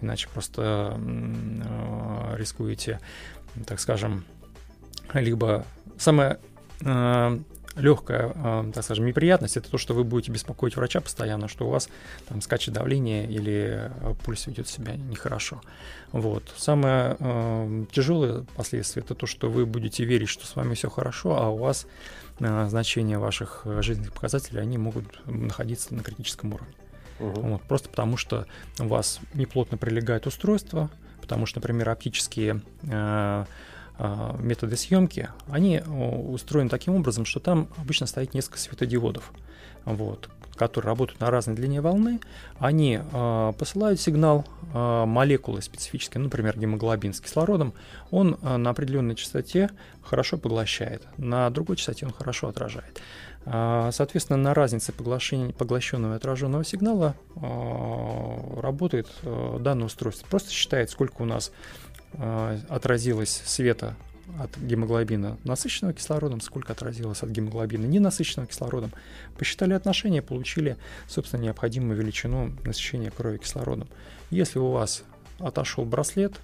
Иначе 0.00 0.28
просто 0.32 0.96
э, 0.98 2.36
рискуете, 2.36 3.00
так 3.66 3.80
скажем, 3.80 4.24
либо 5.12 5.66
самое 5.98 6.38
э, 6.80 7.38
легкая, 7.78 8.32
э, 8.34 8.70
так 8.74 8.84
скажем, 8.84 9.06
неприятность 9.06 9.56
это 9.56 9.70
то, 9.70 9.78
что 9.78 9.94
вы 9.94 10.04
будете 10.04 10.32
беспокоить 10.32 10.76
врача 10.76 11.00
постоянно, 11.00 11.48
что 11.48 11.66
у 11.66 11.70
вас 11.70 11.88
там 12.28 12.40
скачет 12.40 12.74
давление 12.74 13.26
или 13.26 13.90
э, 13.90 14.14
пульс 14.24 14.46
ведет 14.46 14.68
себя 14.68 14.96
нехорошо. 14.96 15.60
Вот. 16.12 16.42
Самое 16.56 17.16
э, 17.18 17.84
тяжелое 17.92 18.44
последствие 18.56 19.04
это 19.04 19.14
то, 19.14 19.26
что 19.26 19.48
вы 19.50 19.66
будете 19.66 20.04
верить, 20.04 20.28
что 20.28 20.46
с 20.46 20.56
вами 20.56 20.74
все 20.74 20.90
хорошо, 20.90 21.36
а 21.36 21.48
у 21.48 21.56
вас 21.56 21.86
э, 22.40 22.68
значения 22.68 23.18
ваших 23.18 23.66
жизненных 23.80 24.12
показателей 24.12 24.60
они 24.60 24.78
могут 24.78 25.26
находиться 25.26 25.94
на 25.94 26.02
критическом 26.02 26.54
уровне. 26.54 26.74
Угу. 27.20 27.40
Вот, 27.40 27.62
просто 27.62 27.88
потому 27.88 28.16
что 28.16 28.46
у 28.78 28.86
вас 28.86 29.20
неплотно 29.34 29.76
прилегает 29.76 30.26
устройство, 30.26 30.90
потому 31.20 31.46
что, 31.46 31.58
например, 31.58 31.88
оптические 31.90 32.62
э, 32.84 33.44
методы 33.98 34.76
съемки, 34.76 35.28
они 35.48 35.80
устроены 35.80 36.70
таким 36.70 36.94
образом, 36.94 37.24
что 37.24 37.40
там 37.40 37.68
обычно 37.76 38.06
стоит 38.06 38.32
несколько 38.34 38.58
светодиодов, 38.58 39.32
вот, 39.84 40.28
которые 40.54 40.88
работают 40.88 41.20
на 41.20 41.30
разной 41.30 41.56
длине 41.56 41.80
волны. 41.80 42.20
Они 42.58 43.00
э, 43.00 43.52
посылают 43.58 44.00
сигнал 44.00 44.44
э, 44.74 45.04
молекулы 45.04 45.62
специфической, 45.62 46.18
например, 46.18 46.58
гемоглобин 46.58 47.12
с 47.12 47.20
кислородом, 47.20 47.74
он 48.10 48.38
э, 48.42 48.56
на 48.56 48.70
определенной 48.70 49.14
частоте 49.14 49.70
хорошо 50.02 50.36
поглощает, 50.36 51.06
на 51.16 51.48
другой 51.50 51.76
частоте 51.76 52.06
он 52.06 52.12
хорошо 52.12 52.48
отражает. 52.48 53.00
Соответственно, 53.44 54.36
на 54.36 54.52
разнице 54.52 54.92
поглощенного 54.92 56.12
и 56.12 56.16
отраженного 56.16 56.64
сигнала 56.64 57.14
работает 58.60 59.08
данное 59.22 59.86
устройство. 59.86 60.26
Просто 60.28 60.50
считает, 60.50 60.90
сколько 60.90 61.22
у 61.22 61.24
нас 61.24 61.50
отразилось 62.68 63.42
света 63.44 63.96
от 64.38 64.56
гемоглобина 64.58 65.38
насыщенного 65.44 65.94
кислородом, 65.94 66.40
сколько 66.40 66.72
отразилось 66.72 67.22
от 67.22 67.30
гемоглобина 67.30 67.86
ненасыщенного 67.86 68.48
кислородом. 68.48 68.92
Посчитали 69.36 69.72
отношения, 69.72 70.22
получили, 70.22 70.76
собственно, 71.08 71.42
необходимую 71.42 71.96
величину 71.98 72.52
насыщения 72.64 73.10
крови 73.10 73.38
кислородом. 73.38 73.88
Если 74.30 74.58
у 74.58 74.70
вас 74.70 75.02
отошел 75.38 75.84
браслет, 75.84 76.34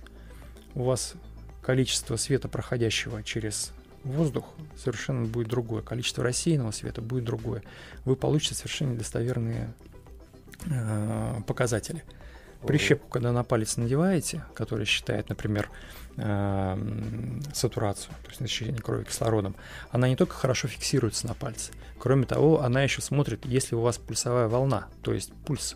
у 0.74 0.84
вас 0.84 1.14
количество 1.62 2.16
света, 2.16 2.48
проходящего 2.48 3.22
через 3.22 3.72
воздух, 4.02 4.46
совершенно 4.76 5.26
будет 5.26 5.48
другое. 5.48 5.82
Количество 5.82 6.22
рассеянного 6.24 6.70
света 6.72 7.00
будет 7.00 7.24
другое. 7.24 7.62
Вы 8.04 8.16
получите 8.16 8.54
совершенно 8.54 8.92
недостоверные 8.92 9.72
э, 10.66 11.40
показатели. 11.46 12.02
Прищепку, 12.66 13.08
когда 13.08 13.32
на 13.32 13.44
палец 13.44 13.76
надеваете, 13.76 14.44
который 14.54 14.86
считает, 14.86 15.28
например, 15.28 15.70
э, 16.16 16.76
сатурацию, 17.52 18.14
то 18.22 18.28
есть 18.28 18.40
насыщение 18.40 18.80
крови 18.80 19.04
кислородом, 19.04 19.56
она 19.90 20.08
не 20.08 20.16
только 20.16 20.34
хорошо 20.34 20.68
фиксируется 20.68 21.26
на 21.26 21.34
пальце, 21.34 21.72
кроме 21.98 22.26
того, 22.26 22.62
она 22.62 22.82
еще 22.82 23.02
смотрит, 23.02 23.44
если 23.46 23.74
у 23.74 23.80
вас 23.80 23.98
пульсовая 23.98 24.48
волна, 24.48 24.88
то 25.02 25.12
есть 25.12 25.32
пульс 25.46 25.74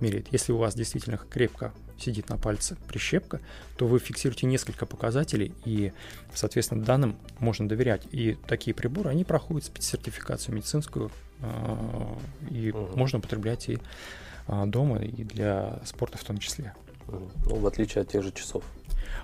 меряет. 0.00 0.28
Если 0.32 0.52
у 0.52 0.56
вас 0.56 0.74
действительно 0.74 1.18
крепко 1.18 1.72
сидит 1.98 2.28
на 2.28 2.38
пальце 2.38 2.76
прищепка, 2.88 3.40
то 3.76 3.86
вы 3.86 3.98
фиксируете 3.98 4.46
несколько 4.46 4.86
показателей, 4.86 5.52
и, 5.64 5.92
соответственно, 6.34 6.82
данным 6.82 7.16
можно 7.38 7.68
доверять. 7.68 8.06
И 8.10 8.38
такие 8.46 8.74
приборы, 8.74 9.10
они 9.10 9.24
проходят 9.24 9.64
спецсертификацию 9.66 10.54
медицинскую, 10.54 11.10
э, 11.40 12.16
и 12.50 12.70
угу. 12.70 12.96
можно 12.96 13.18
употреблять 13.18 13.68
и 13.68 13.78
дома 14.66 14.98
и 14.98 15.24
для 15.24 15.80
спорта 15.84 16.18
в 16.18 16.24
том 16.24 16.38
числе. 16.38 16.74
Ну, 17.08 17.56
в 17.56 17.66
отличие 17.66 18.02
от 18.02 18.08
тех 18.08 18.22
же 18.22 18.32
часов. 18.32 18.62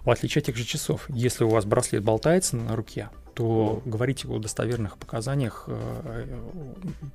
В 0.04 0.10
отличие 0.10 0.40
от 0.40 0.46
тех 0.46 0.56
же 0.56 0.64
часов, 0.64 1.06
если 1.08 1.44
у 1.44 1.48
вас 1.48 1.64
браслет 1.64 2.02
болтается 2.02 2.56
на 2.56 2.74
руке, 2.74 3.08
то 3.34 3.82
mm. 3.84 3.90
говорить 3.90 4.24
о 4.24 4.38
достоверных 4.38 4.96
показаниях 4.96 5.64
э, 5.66 6.38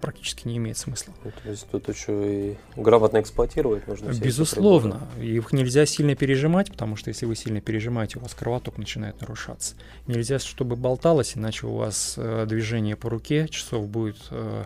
практически 0.01 0.47
не 0.47 0.57
имеет 0.57 0.77
смысла. 0.77 1.13
Ну, 1.23 1.31
то 1.31 1.49
есть 1.49 1.67
тут 1.71 1.89
еще 1.89 2.51
и 2.51 2.57
грамотно 2.75 3.19
эксплуатировать 3.19 3.87
нужно. 3.87 4.11
Безусловно. 4.11 5.01
Их 5.19 5.51
нельзя 5.51 5.85
сильно 5.85 6.15
пережимать, 6.15 6.71
потому 6.71 6.95
что 6.95 7.09
если 7.09 7.25
вы 7.25 7.35
сильно 7.35 7.59
пережимаете, 7.59 8.19
у 8.19 8.21
вас 8.21 8.35
кровоток 8.35 8.77
начинает 8.77 9.19
нарушаться. 9.19 9.75
Нельзя, 10.05 10.37
чтобы 10.37 10.75
болталось, 10.75 11.35
иначе 11.35 11.65
у 11.65 11.75
вас 11.75 12.15
э, 12.17 12.45
движение 12.47 12.95
по 12.95 13.09
руке 13.09 13.47
часов 13.47 13.87
будет 13.87 14.17
э, 14.29 14.65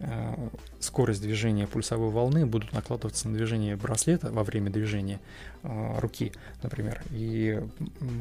Э, 0.00 0.34
скорость 0.80 1.22
движения 1.22 1.66
пульсовой 1.66 2.10
волны 2.10 2.46
будут 2.46 2.72
накладываться 2.72 3.28
на 3.28 3.34
движение 3.34 3.76
браслета 3.76 4.30
во 4.30 4.44
время 4.44 4.70
движения 4.70 5.20
э, 5.62 5.98
руки, 5.98 6.32
например. 6.62 7.02
И 7.10 7.60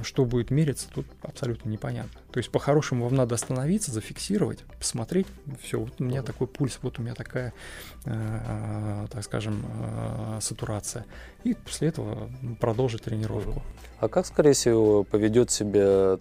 что 0.03 0.25
будет 0.25 0.51
мериться, 0.51 0.87
тут 0.93 1.05
абсолютно 1.21 1.69
непонятно. 1.69 2.19
То 2.31 2.39
есть 2.39 2.49
по-хорошему 2.49 3.05
вам 3.05 3.15
надо 3.15 3.35
остановиться, 3.35 3.91
зафиксировать, 3.91 4.59
посмотреть, 4.79 5.27
все, 5.61 5.79
вот 5.79 5.93
у 5.99 6.03
меня 6.03 6.23
такой 6.23 6.47
пульс, 6.47 6.79
вот 6.81 6.99
у 6.99 7.01
меня 7.01 7.13
такая, 7.13 7.53
э, 8.05 9.07
так 9.11 9.23
скажем, 9.23 9.63
сатурация. 10.41 11.05
И 11.43 11.53
после 11.53 11.89
этого 11.89 12.29
продолжить 12.59 13.03
тренировку. 13.03 13.61
А 13.99 14.07
как, 14.07 14.25
скорее 14.25 14.53
всего, 14.53 15.03
поведет 15.03 15.49
себя 15.49 16.17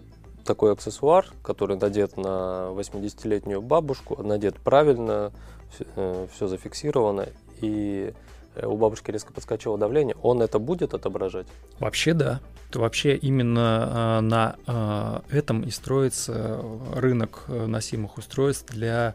такой 0.47 0.73
аксессуар, 0.73 1.27
который 1.43 1.77
надет 1.77 2.17
на 2.17 2.71
80-летнюю 2.73 3.61
бабушку, 3.61 4.23
надет 4.23 4.57
правильно, 4.57 5.33
все, 5.71 5.85
э, 5.97 6.27
все 6.35 6.47
зафиксировано, 6.47 7.29
и 7.61 8.13
э, 8.55 8.67
у 8.67 8.77
бабушки 8.77 9.11
резко 9.11 9.33
подскочило 9.33 9.79
давление, 9.79 10.17
он 10.23 10.43
это 10.43 10.59
будет 10.59 10.95
отображать? 10.95 11.47
Вообще 11.79 12.15
да. 12.15 12.41
Вообще 12.75 13.17
именно 13.17 14.19
э, 14.19 14.21
на 14.23 15.23
этом 15.31 15.63
и 15.63 15.71
строится 15.71 16.61
рынок 16.95 17.45
носимых 17.49 18.19
устройств 18.19 18.71
для 18.71 19.15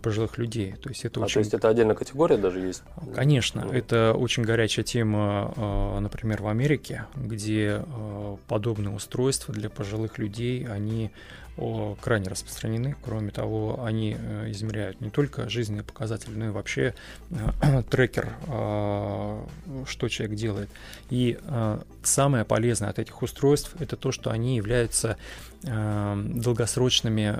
пожилых 0.00 0.38
людей. 0.38 0.74
То 0.80 0.88
есть 0.88 1.04
это 1.04 1.20
а, 1.20 1.24
очень... 1.24 1.34
то 1.34 1.40
есть 1.40 1.54
это 1.54 1.68
отдельная 1.68 1.96
категория 1.96 2.38
даже 2.38 2.60
есть? 2.60 2.82
Конечно. 3.14 3.64
Ну. 3.64 3.72
Это 3.72 4.14
очень 4.14 4.44
горячая 4.44 4.84
тема, 4.84 5.98
например, 6.00 6.40
в 6.40 6.48
Америке, 6.48 7.04
где 7.16 7.82
подобные 8.46 8.94
устройства 8.94 9.52
для 9.52 9.68
пожилых 9.68 10.16
людей, 10.16 10.66
они 10.66 11.10
крайне 12.00 12.28
распространены. 12.28 12.96
Кроме 13.02 13.30
того, 13.30 13.82
они 13.84 14.16
э, 14.18 14.50
измеряют 14.50 15.00
не 15.00 15.10
только 15.10 15.48
жизненные 15.48 15.84
показатели, 15.84 16.34
но 16.34 16.46
и 16.46 16.50
вообще 16.50 16.94
э, 17.30 17.82
трекер, 17.90 18.32
э, 18.46 19.44
что 19.86 20.08
человек 20.08 20.36
делает. 20.36 20.70
И 21.10 21.38
самое 22.02 22.44
полезное 22.44 22.90
от 22.90 22.98
этих 22.98 23.22
устройств 23.22 23.74
это 23.78 23.96
то, 23.96 24.12
что 24.12 24.30
они 24.30 24.56
являются 24.56 25.16
долгосрочными 25.62 27.34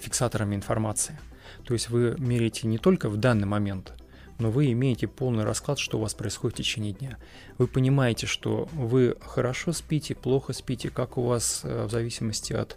фиксаторами 0.00 0.54
информации. 0.54 1.18
То 1.64 1.74
есть 1.74 1.90
вы 1.90 2.14
меряете 2.18 2.66
не 2.66 2.78
только 2.78 3.08
в 3.08 3.16
данный 3.16 3.46
момент– 3.46 3.92
но 4.38 4.50
вы 4.50 4.72
имеете 4.72 5.06
полный 5.06 5.44
расклад, 5.44 5.78
что 5.78 5.98
у 5.98 6.02
вас 6.02 6.14
происходит 6.14 6.56
в 6.56 6.58
течение 6.58 6.92
дня. 6.92 7.16
Вы 7.58 7.66
понимаете, 7.66 8.26
что 8.26 8.68
вы 8.72 9.16
хорошо 9.20 9.72
спите, 9.72 10.14
плохо 10.14 10.52
спите, 10.52 10.90
как 10.90 11.16
у 11.16 11.22
вас 11.22 11.62
э, 11.64 11.84
в 11.86 11.90
зависимости 11.90 12.52
от 12.52 12.76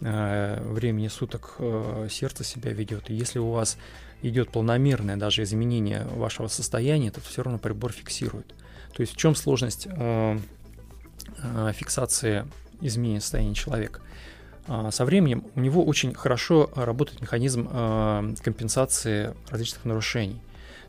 э, 0.00 0.62
времени 0.62 1.08
суток 1.08 1.56
э, 1.58 2.08
сердце 2.10 2.44
себя 2.44 2.72
ведет. 2.72 3.08
И 3.08 3.14
если 3.14 3.38
у 3.38 3.50
вас 3.50 3.78
идет 4.20 4.50
планомерное 4.50 5.16
даже 5.16 5.42
изменение 5.44 6.04
вашего 6.04 6.48
состояния, 6.48 7.10
то 7.10 7.20
все 7.20 7.42
равно 7.42 7.58
прибор 7.58 7.92
фиксирует. 7.92 8.54
То 8.94 9.00
есть 9.00 9.14
в 9.14 9.16
чем 9.16 9.34
сложность 9.34 9.86
фиксации 11.72 12.44
изменения 12.80 13.20
состояния 13.20 13.54
человека? 13.54 14.00
А, 14.66 14.90
со 14.90 15.04
временем 15.04 15.44
у 15.54 15.60
него 15.60 15.84
очень 15.84 16.14
хорошо 16.14 16.68
работает 16.74 17.20
механизм 17.20 17.68
компенсации 18.42 19.36
различных 19.50 19.84
нарушений. 19.84 20.40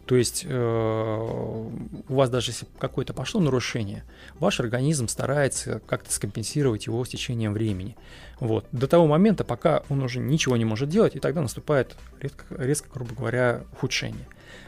То 0.09 0.15
есть 0.15 0.43
э, 0.43 1.69
у 2.07 2.15
вас 2.15 2.31
даже 2.31 2.49
если 2.49 2.65
какое-то 2.79 3.13
пошло 3.13 3.39
нарушение, 3.39 4.03
ваш 4.39 4.59
организм 4.59 5.07
старается 5.07 5.81
как-то 5.85 6.11
скомпенсировать 6.11 6.87
его 6.87 7.05
с 7.05 7.09
течением 7.09 7.53
времени. 7.53 7.95
Вот. 8.39 8.65
До 8.71 8.87
того 8.87 9.05
момента, 9.05 9.43
пока 9.43 9.83
он 9.87 10.01
уже 10.01 10.17
ничего 10.17 10.57
не 10.57 10.65
может 10.65 10.89
делать, 10.89 11.15
и 11.15 11.19
тогда 11.19 11.41
наступает 11.41 11.95
резко, 12.19 12.43
резко 12.49 12.89
грубо 12.91 13.13
говоря, 13.13 13.61
ухудшение. 13.71 14.25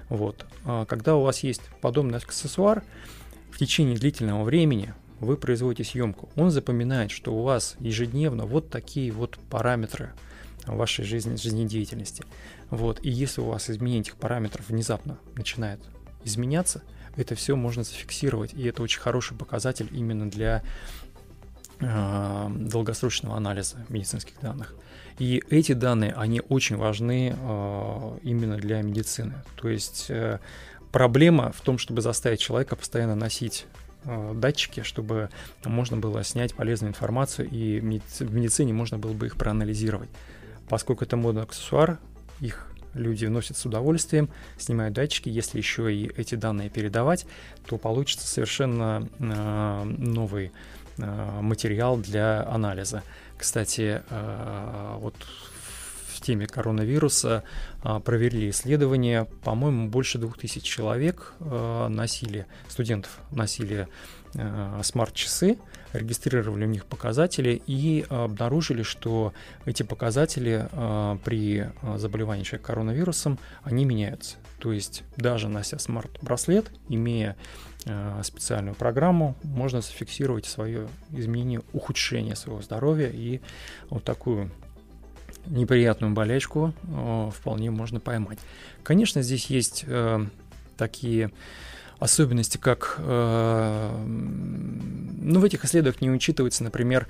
Вот. 0.10 0.46
А 0.64 0.86
когда 0.86 1.16
у 1.16 1.24
вас 1.24 1.40
есть 1.40 1.64
подобный 1.82 2.20
аксессуар, 2.20 2.84
в 3.50 3.58
течение 3.58 3.98
длительного 3.98 4.44
времени 4.44 4.94
вы 5.20 5.38
производите 5.38 5.90
съемку. 5.90 6.30
Он 6.36 6.52
запоминает, 6.52 7.10
что 7.10 7.34
у 7.34 7.42
вас 7.42 7.78
ежедневно 7.80 8.46
вот 8.46 8.70
такие 8.70 9.12
вот 9.12 9.40
параметры 9.50 10.12
вашей 10.68 11.06
жизни, 11.06 11.36
жизнедеятельности. 11.36 12.24
Вот. 12.72 13.00
И 13.04 13.10
если 13.10 13.42
у 13.42 13.46
вас 13.46 13.70
изменение 13.70 14.02
этих 14.02 14.16
параметров 14.16 14.70
внезапно 14.70 15.20
начинает 15.36 15.80
изменяться, 16.24 16.82
это 17.18 17.36
все 17.36 17.56
можно 17.56 17.84
зафиксировать. 17.84 18.54
И 18.54 18.64
это 18.64 18.82
очень 18.82 19.02
хороший 19.02 19.38
показатель 19.38 19.90
именно 19.92 20.30
для 20.30 20.64
э, 21.80 22.48
долгосрочного 22.50 23.36
анализа 23.36 23.86
медицинских 23.90 24.40
данных. 24.42 24.74
И 25.20 25.44
эти 25.50 25.74
данные, 25.74 26.14
они 26.14 26.42
очень 26.48 26.78
важны 26.78 27.36
э, 27.38 28.18
именно 28.24 28.56
для 28.56 28.82
медицины. 28.82 29.44
То 29.58 29.68
есть 29.68 30.06
э, 30.10 30.40
проблема 30.94 31.52
в 31.52 31.62
том, 31.62 31.78
чтобы 31.78 32.02
заставить 32.02 32.40
человека 32.40 32.78
постоянно 32.78 33.16
носить 33.16 33.66
э, 34.06 34.34
датчики, 34.34 34.82
чтобы 34.82 35.30
можно 35.66 35.98
было 35.98 36.24
снять 36.24 36.56
полезную 36.56 36.92
информацию, 36.92 37.50
и 37.50 37.82
в 37.82 38.34
медицине 38.34 38.72
можно 38.72 38.98
было 38.98 39.12
бы 39.12 39.26
их 39.26 39.36
проанализировать. 39.36 40.10
Поскольку 40.70 41.04
это 41.04 41.18
модный 41.18 41.44
аксессуар, 41.44 42.00
их 42.42 42.68
люди 42.94 43.26
носят 43.26 43.58
с 43.58 43.66
удовольствием, 43.66 44.30
снимают 44.58 44.94
датчики. 44.94 45.30
Если 45.30 45.58
еще 45.58 45.94
и 45.94 46.12
эти 46.18 46.36
данные 46.36 46.70
передавать, 46.70 47.26
то 47.66 47.78
получится 47.78 48.28
совершенно 48.28 49.08
э, 49.20 49.84
новый 49.84 50.52
э, 50.98 51.42
материал 51.42 51.98
для 51.98 52.46
анализа. 52.48 53.04
Кстати, 53.38 54.02
э, 54.10 54.96
вот 55.00 55.16
теме 56.22 56.46
коронавируса, 56.46 57.44
провели 57.82 58.52
исследование. 58.52 59.26
По-моему, 59.44 59.90
больше 59.90 60.20
двух 60.20 60.38
тысяч 60.38 60.62
человек 60.62 61.34
носили, 61.40 62.46
студентов 62.70 63.18
носили 63.32 63.88
смарт-часы, 64.84 65.58
регистрировали 65.94 66.66
у 66.66 66.68
них 66.68 66.86
показатели 66.86 67.62
и 67.68 68.06
обнаружили, 68.10 68.84
что 68.84 69.34
эти 69.66 69.84
показатели 69.84 70.68
при 71.26 71.70
заболевании 71.98 72.44
человека 72.44 72.68
коронавирусом, 72.68 73.40
они 73.64 73.84
меняются. 73.84 74.38
То 74.60 74.72
есть 74.72 75.04
даже 75.18 75.50
нося 75.50 75.80
смарт-браслет, 75.80 76.72
имея 76.88 77.36
Э, 77.86 78.22
специальную 78.24 78.76
программу, 78.76 79.36
можно 79.42 79.82
зафиксировать 79.82 80.46
свое 80.46 80.88
изменение, 81.12 81.64
ухудшение 81.74 82.36
своего 82.36 82.62
здоровья 82.62 83.10
и 83.12 83.42
вот 83.90 84.04
такую 84.04 84.52
неприятную 85.48 86.14
болячку 86.14 86.76
э, 86.84 87.30
вполне 87.34 87.72
можно 87.72 88.00
поймать. 88.00 88.38
Конечно, 88.84 89.24
здесь 89.24 89.48
есть 89.48 89.84
э, 89.88 90.28
такие 90.78 91.32
особенности, 92.02 92.58
как 92.58 93.00
ну, 95.22 95.40
в 95.40 95.44
этих 95.44 95.64
исследованиях 95.64 96.02
не 96.02 96.10
учитывается, 96.10 96.64
например, 96.64 97.08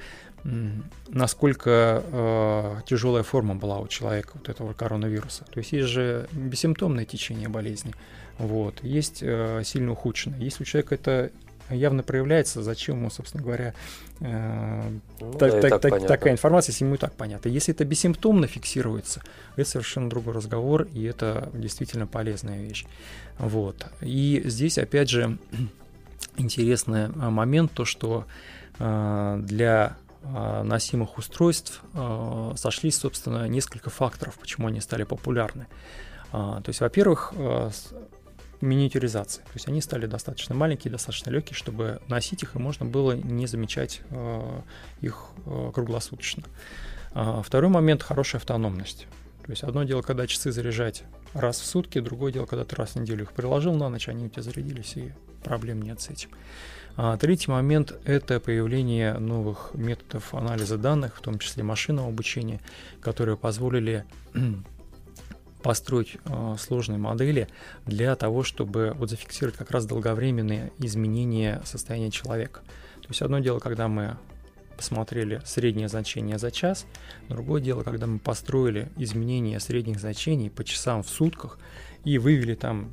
насколько 1.07 2.03
э, 2.05 2.81
тяжелая 2.85 3.23
форма 3.23 3.55
была 3.55 3.79
у 3.79 3.87
человека 3.87 4.31
вот 4.33 4.49
этого 4.49 4.73
коронавируса. 4.73 5.45
То 5.45 5.59
есть 5.59 5.71
есть 5.71 5.87
же 5.87 6.27
бессимптомное 6.31 7.05
течение 7.05 7.47
болезни, 7.47 7.93
вот, 8.37 8.83
есть 8.83 9.19
э, 9.21 9.61
сильно 9.63 9.91
ухудшенное. 9.91 10.39
Если 10.39 10.63
у 10.63 10.65
человека 10.65 10.95
это 10.95 11.31
явно 11.69 12.03
проявляется, 12.03 12.63
зачем 12.63 12.97
ему, 12.97 13.09
собственно 13.09 13.43
говоря, 13.43 13.73
э, 14.19 14.81
ну, 15.19 15.33
так, 15.33 15.61
да, 15.61 15.69
так, 15.69 15.81
так, 15.81 16.07
такая 16.07 16.33
информация, 16.33 16.73
если 16.73 16.85
ему 16.85 16.95
и 16.95 16.97
так 16.97 17.13
понятно. 17.13 17.49
Если 17.49 17.73
это 17.73 17.85
бессимптомно 17.85 18.47
фиксируется, 18.47 19.21
это 19.55 19.69
совершенно 19.69 20.09
другой 20.09 20.33
разговор, 20.33 20.87
и 20.93 21.03
это 21.03 21.49
действительно 21.53 22.07
полезная 22.07 22.61
вещь. 22.61 22.85
Вот. 23.41 23.87
И 24.01 24.43
здесь, 24.45 24.77
опять 24.77 25.09
же, 25.09 25.37
интересный 26.37 27.05
э, 27.05 27.09
момент, 27.09 27.71
то, 27.73 27.85
что 27.85 28.25
э, 28.77 29.39
для 29.41 29.97
э, 30.21 30.63
носимых 30.63 31.17
устройств 31.17 31.81
сошлись, 32.55 32.97
собственно, 32.97 33.47
несколько 33.47 33.89
факторов, 33.89 34.37
почему 34.39 34.67
они 34.67 34.79
стали 34.79 35.03
популярны. 35.03 35.67
То 36.31 36.63
есть, 36.67 36.79
во-первых, 36.79 37.33
миниатюризации. 38.61 39.41
То 39.41 39.51
есть 39.55 39.67
они 39.67 39.81
стали 39.81 40.05
достаточно 40.05 40.55
маленькие, 40.55 40.89
достаточно 40.89 41.29
легкие, 41.29 41.55
чтобы 41.55 41.99
носить 42.07 42.43
их, 42.43 42.55
и 42.55 42.59
можно 42.59 42.85
было 42.85 43.11
не 43.11 43.47
замечать 43.47 44.01
их 45.01 45.25
круглосуточно. 45.73 46.43
А 47.13 47.41
второй 47.41 47.69
момент– 47.69 48.01
хорошая 48.03 48.39
автономность. 48.39 49.07
То 49.45 49.51
есть 49.51 49.63
одно 49.63 49.83
дело, 49.83 50.01
когда 50.01 50.27
часы 50.27 50.51
заряжать 50.51 51.03
раз 51.33 51.59
в 51.59 51.65
сутки, 51.65 51.99
другое 51.99 52.31
дело, 52.31 52.45
когда 52.45 52.65
ты 52.65 52.75
раз 52.75 52.91
в 52.91 52.95
неделю 52.97 53.23
их 53.23 53.33
приложил 53.33 53.73
на 53.73 53.89
ночь, 53.89 54.07
они 54.07 54.25
у 54.25 54.29
тебя 54.29 54.43
зарядились, 54.43 54.97
и 54.97 55.13
проблем 55.43 55.81
нет 55.81 55.99
с 56.01 56.09
этим. 56.09 56.29
А 56.97 57.17
третий 57.17 57.49
момент– 57.49 57.93
это 58.05 58.39
появление 58.39 59.13
новых 59.13 59.71
методов 59.73 60.33
анализа 60.33 60.77
данных, 60.77 61.17
в 61.17 61.21
том 61.21 61.39
числе 61.39 61.63
машинного 61.63 62.09
обучения, 62.09 62.59
которые 62.99 63.37
позволили 63.37 64.05
построить 65.63 66.17
э, 66.25 66.55
сложные 66.59 66.97
модели 66.97 67.47
для 67.85 68.15
того, 68.15 68.43
чтобы 68.43 68.93
вот 68.97 69.09
зафиксировать 69.09 69.57
как 69.57 69.71
раз 69.71 69.85
долговременные 69.85 70.73
изменения 70.79 71.61
состояния 71.63 72.11
человека. 72.11 72.59
То 73.01 73.07
есть 73.09 73.21
одно 73.21 73.39
дело, 73.39 73.59
когда 73.59 73.87
мы 73.87 74.17
посмотрели 74.81 75.43
среднее 75.45 75.87
значение 75.87 76.39
за 76.39 76.49
час, 76.49 76.87
другое 77.29 77.61
дело, 77.61 77.83
когда 77.83 78.07
мы 78.07 78.17
построили 78.17 78.89
изменения 78.97 79.59
средних 79.59 79.99
значений 79.99 80.49
по 80.49 80.63
часам 80.63 81.03
в 81.03 81.07
сутках 81.07 81.59
и 82.03 82.17
вывели 82.17 82.55
там 82.55 82.91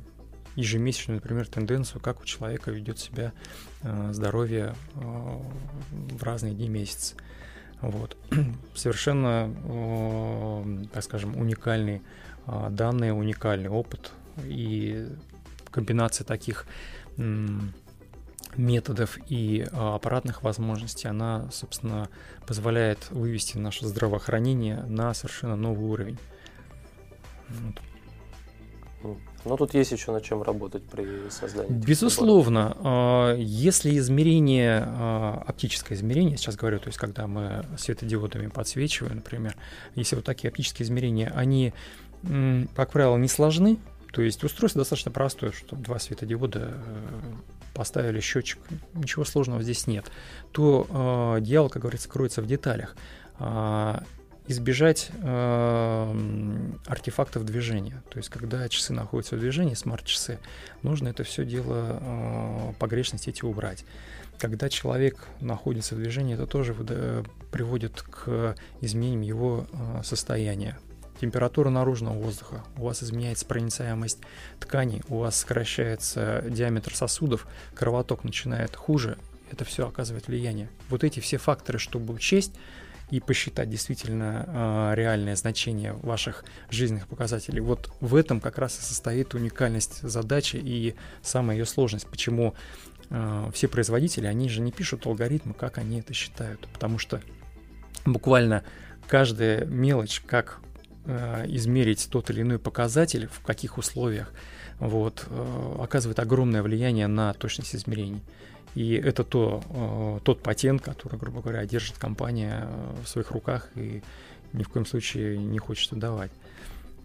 ежемесячную, 0.55 1.19
например, 1.19 1.47
тенденцию, 1.47 1.99
как 1.99 2.21
у 2.21 2.25
человека 2.25 2.69
ведет 2.69 2.99
себя 2.99 3.33
э, 3.81 4.09
здоровье 4.13 4.75
э, 4.93 4.99
в 6.11 6.21
разные 6.21 6.53
дни 6.53 6.69
месяца. 6.69 7.15
Вот. 7.81 8.15
Совершенно, 8.75 9.51
э, 9.63 10.85
так 10.93 11.03
скажем, 11.03 11.35
уникальный 11.35 12.03
а, 12.45 12.69
данные, 12.69 13.13
уникальный 13.13 13.69
опыт 13.69 14.11
и 14.43 15.07
комбинация 15.71 16.23
таких 16.23 16.67
методов 18.57 19.17
и 19.27 19.65
а, 19.71 19.95
аппаратных 19.95 20.43
возможностей, 20.43 21.07
она, 21.07 21.49
собственно, 21.51 22.09
позволяет 22.47 23.09
вывести 23.11 23.57
наше 23.57 23.87
здравоохранение 23.87 24.83
на 24.83 25.13
совершенно 25.13 25.55
новый 25.55 25.85
уровень. 25.89 26.17
Вот. 29.01 29.17
Но 29.45 29.55
тут 29.55 29.73
есть 29.73 29.91
еще 29.93 30.11
над 30.11 30.23
чем 30.23 30.43
работать 30.43 30.83
при 30.83 31.29
создании. 31.29 31.71
Безусловно, 31.71 32.73
приборов. 32.75 33.37
если 33.39 33.97
измерение, 33.97 34.83
а, 34.85 35.43
оптическое 35.47 35.97
измерение, 35.97 36.37
сейчас 36.37 36.55
говорю, 36.55 36.79
то 36.79 36.87
есть 36.87 36.97
когда 36.97 37.27
мы 37.27 37.65
светодиодами 37.77 38.47
подсвечиваем, 38.47 39.17
например, 39.17 39.55
если 39.95 40.15
вот 40.15 40.25
такие 40.25 40.49
оптические 40.49 40.85
измерения, 40.85 41.31
они 41.35 41.73
как 42.75 42.91
правило, 42.91 43.17
не 43.17 43.27
сложны. 43.27 43.79
То 44.11 44.21
есть 44.21 44.43
устройство 44.43 44.81
достаточно 44.81 45.11
простое, 45.11 45.51
что 45.51 45.75
два 45.75 45.99
светодиода 45.99 46.73
э, 46.73 47.33
поставили 47.79 48.19
счетчик, 48.19 48.59
ничего 48.93 49.23
сложного 49.23 49.63
здесь 49.63 49.87
нет. 49.87 50.11
То 50.51 50.85
э, 50.89 51.41
дьявол, 51.41 51.69
как 51.69 51.83
говорится, 51.83 52.09
кроется 52.09 52.41
в 52.41 52.45
деталях. 52.45 52.93
Э, 53.39 53.99
избежать 54.49 55.11
э, 55.13 56.15
артефактов 56.87 57.45
движения. 57.45 58.03
То 58.09 58.17
есть, 58.17 58.27
когда 58.27 58.67
часы 58.67 58.91
находятся 58.91 59.37
в 59.37 59.39
движении, 59.39 59.75
смарт-часы, 59.75 60.39
нужно 60.81 61.07
это 61.07 61.23
все 61.23 61.45
дело 61.45 62.01
э, 62.01 62.73
погрешности 62.79 63.29
эти 63.29 63.45
убрать. 63.45 63.85
Когда 64.39 64.67
человек 64.67 65.25
находится 65.39 65.95
в 65.95 65.99
движении, 65.99 66.33
это 66.33 66.47
тоже 66.47 66.75
приводит 67.49 68.01
к 68.01 68.55
изменениям 68.81 69.21
его 69.21 69.67
э, 69.71 70.01
состояния 70.03 70.77
температура 71.19 71.69
наружного 71.69 72.15
воздуха, 72.15 72.63
у 72.77 72.83
вас 72.85 73.03
изменяется 73.03 73.45
проницаемость 73.45 74.19
тканей, 74.59 75.01
у 75.09 75.17
вас 75.19 75.37
сокращается 75.37 76.43
диаметр 76.47 76.95
сосудов, 76.95 77.47
кровоток 77.75 78.23
начинает 78.23 78.75
хуже, 78.75 79.17
это 79.51 79.65
все 79.65 79.87
оказывает 79.87 80.27
влияние. 80.27 80.69
Вот 80.89 81.03
эти 81.03 81.19
все 81.19 81.37
факторы, 81.37 81.79
чтобы 81.79 82.13
учесть 82.13 82.53
и 83.09 83.19
посчитать 83.19 83.69
действительно 83.69 84.45
э, 84.47 84.95
реальное 84.95 85.35
значение 85.35 85.93
ваших 85.93 86.45
жизненных 86.69 87.07
показателей, 87.07 87.59
вот 87.59 87.91
в 87.99 88.15
этом 88.15 88.39
как 88.39 88.57
раз 88.59 88.77
и 88.79 88.83
состоит 88.83 89.33
уникальность 89.33 90.01
задачи 90.03 90.57
и 90.57 90.95
самая 91.23 91.57
ее 91.57 91.65
сложность, 91.65 92.07
почему 92.07 92.53
э, 93.09 93.51
все 93.53 93.67
производители, 93.67 94.27
они 94.27 94.47
же 94.47 94.61
не 94.61 94.71
пишут 94.71 95.07
алгоритмы, 95.07 95.53
как 95.55 95.79
они 95.79 95.99
это 95.99 96.13
считают, 96.13 96.67
потому 96.71 96.99
что 96.99 97.19
буквально 98.05 98.63
каждая 99.07 99.65
мелочь, 99.65 100.21
как 100.25 100.59
измерить 101.05 102.07
тот 102.11 102.29
или 102.29 102.41
иной 102.41 102.59
показатель, 102.59 103.27
в 103.31 103.41
каких 103.41 103.77
условиях, 103.77 104.31
вот, 104.79 105.25
э, 105.29 105.75
оказывает 105.79 106.19
огромное 106.19 106.61
влияние 106.63 107.07
на 107.07 107.33
точность 107.33 107.75
измерений. 107.75 108.21
И 108.75 108.93
это 108.93 109.23
то, 109.23 109.63
э, 109.69 110.19
тот 110.23 110.41
патент, 110.41 110.81
который, 110.81 111.17
грубо 111.17 111.41
говоря, 111.41 111.65
держит 111.65 111.97
компания 111.97 112.67
в 113.03 113.07
своих 113.07 113.31
руках 113.31 113.69
и 113.75 114.01
ни 114.53 114.63
в 114.63 114.69
коем 114.69 114.85
случае 114.85 115.37
не 115.37 115.59
хочет 115.59 115.93
отдавать. 115.93 116.31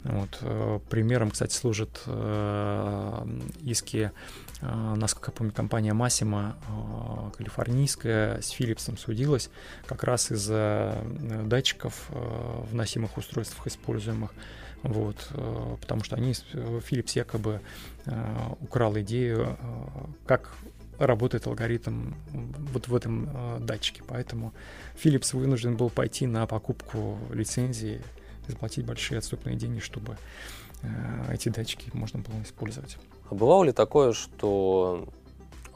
Вот. 0.04 0.38
Э, 0.42 0.80
примером, 0.90 1.30
кстати, 1.30 1.54
служат 1.54 2.02
э, 2.06 3.26
иски, 3.62 4.12
э, 4.60 4.94
насколько 4.96 5.30
я 5.30 5.34
помню, 5.34 5.52
компания 5.52 5.92
Massimo, 5.92 6.52
калифорнийская, 7.36 8.40
с 8.40 8.52
Philips 8.52 8.96
судилась 8.98 9.50
как 9.86 10.04
раз 10.04 10.30
из-за 10.30 11.02
датчиков 11.44 12.08
в 12.10 12.74
носимых 12.74 13.16
устройствах 13.16 13.66
используемых. 13.66 14.32
Вот, 14.82 15.16
потому 15.80 16.04
что 16.04 16.16
они, 16.16 16.32
Philips 16.32 17.12
якобы 17.14 17.62
украл 18.60 18.98
идею, 18.98 19.56
как 20.26 20.54
работает 20.98 21.46
алгоритм 21.46 22.12
вот 22.30 22.88
в 22.88 22.94
этом 22.94 23.64
датчике. 23.64 24.02
Поэтому 24.06 24.52
Philips 25.02 25.34
вынужден 25.34 25.78
был 25.78 25.88
пойти 25.88 26.26
на 26.26 26.46
покупку 26.46 27.18
лицензии 27.32 28.02
заплатить 28.48 28.84
большие 28.84 29.18
отступные 29.18 29.56
деньги, 29.56 29.80
чтобы 29.80 30.16
э, 30.82 30.86
эти 31.32 31.48
датчики 31.48 31.90
можно 31.92 32.20
было 32.20 32.42
использовать. 32.42 32.96
А 33.30 33.34
бывало 33.34 33.64
ли 33.64 33.72
такое, 33.72 34.12
что 34.12 35.08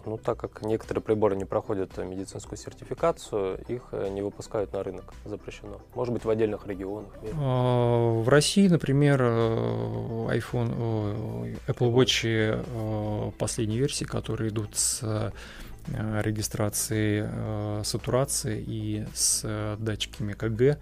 ну, 0.06 0.16
так 0.16 0.38
как 0.38 0.62
некоторые 0.62 1.02
приборы 1.02 1.36
не 1.36 1.44
проходят 1.44 1.96
медицинскую 1.98 2.56
сертификацию, 2.56 3.60
их 3.68 3.88
э, 3.92 4.08
не 4.08 4.22
выпускают 4.22 4.72
на 4.72 4.82
рынок, 4.82 5.12
запрещено. 5.24 5.80
Может 5.94 6.14
быть, 6.14 6.24
в 6.24 6.30
отдельных 6.30 6.66
регионах. 6.66 7.10
А, 7.34 8.22
в 8.22 8.28
России, 8.28 8.68
например, 8.68 9.20
э, 9.20 10.38
iPhone, 10.38 11.58
Apple 11.66 11.92
Watch 11.92 13.32
последней 13.38 13.78
версии, 13.78 14.04
которые 14.04 14.50
идут 14.50 14.76
с 14.76 15.32
регистрацией 15.86 17.82
сатурации 17.82 18.62
и 18.66 19.06
с 19.14 19.76
датчиками 19.78 20.34
КГ, 20.34 20.78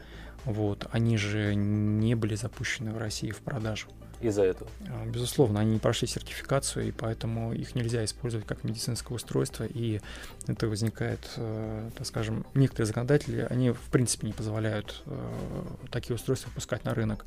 вот, 0.46 0.86
они 0.92 1.18
же 1.18 1.54
не 1.54 2.14
были 2.14 2.36
запущены 2.36 2.92
в 2.92 2.98
России 2.98 3.30
в 3.30 3.38
продажу. 3.38 3.88
Из-за 4.20 4.44
этого? 4.44 4.70
А, 4.88 5.04
безусловно, 5.04 5.60
они 5.60 5.72
не 5.72 5.78
прошли 5.78 6.08
сертификацию, 6.08 6.88
и 6.88 6.92
поэтому 6.92 7.52
их 7.52 7.74
нельзя 7.74 8.04
использовать 8.04 8.46
как 8.46 8.64
медицинское 8.64 9.12
устройство, 9.12 9.64
и 9.64 10.00
это 10.46 10.68
возникает, 10.68 11.20
э, 11.36 11.90
так 11.94 12.06
скажем, 12.06 12.46
некоторые 12.54 12.86
законодатели, 12.86 13.46
они 13.50 13.70
в 13.70 13.90
принципе 13.90 14.28
не 14.28 14.32
позволяют 14.32 15.02
э, 15.04 15.64
такие 15.90 16.14
устройства 16.14 16.50
пускать 16.54 16.84
на 16.84 16.94
рынок. 16.94 17.26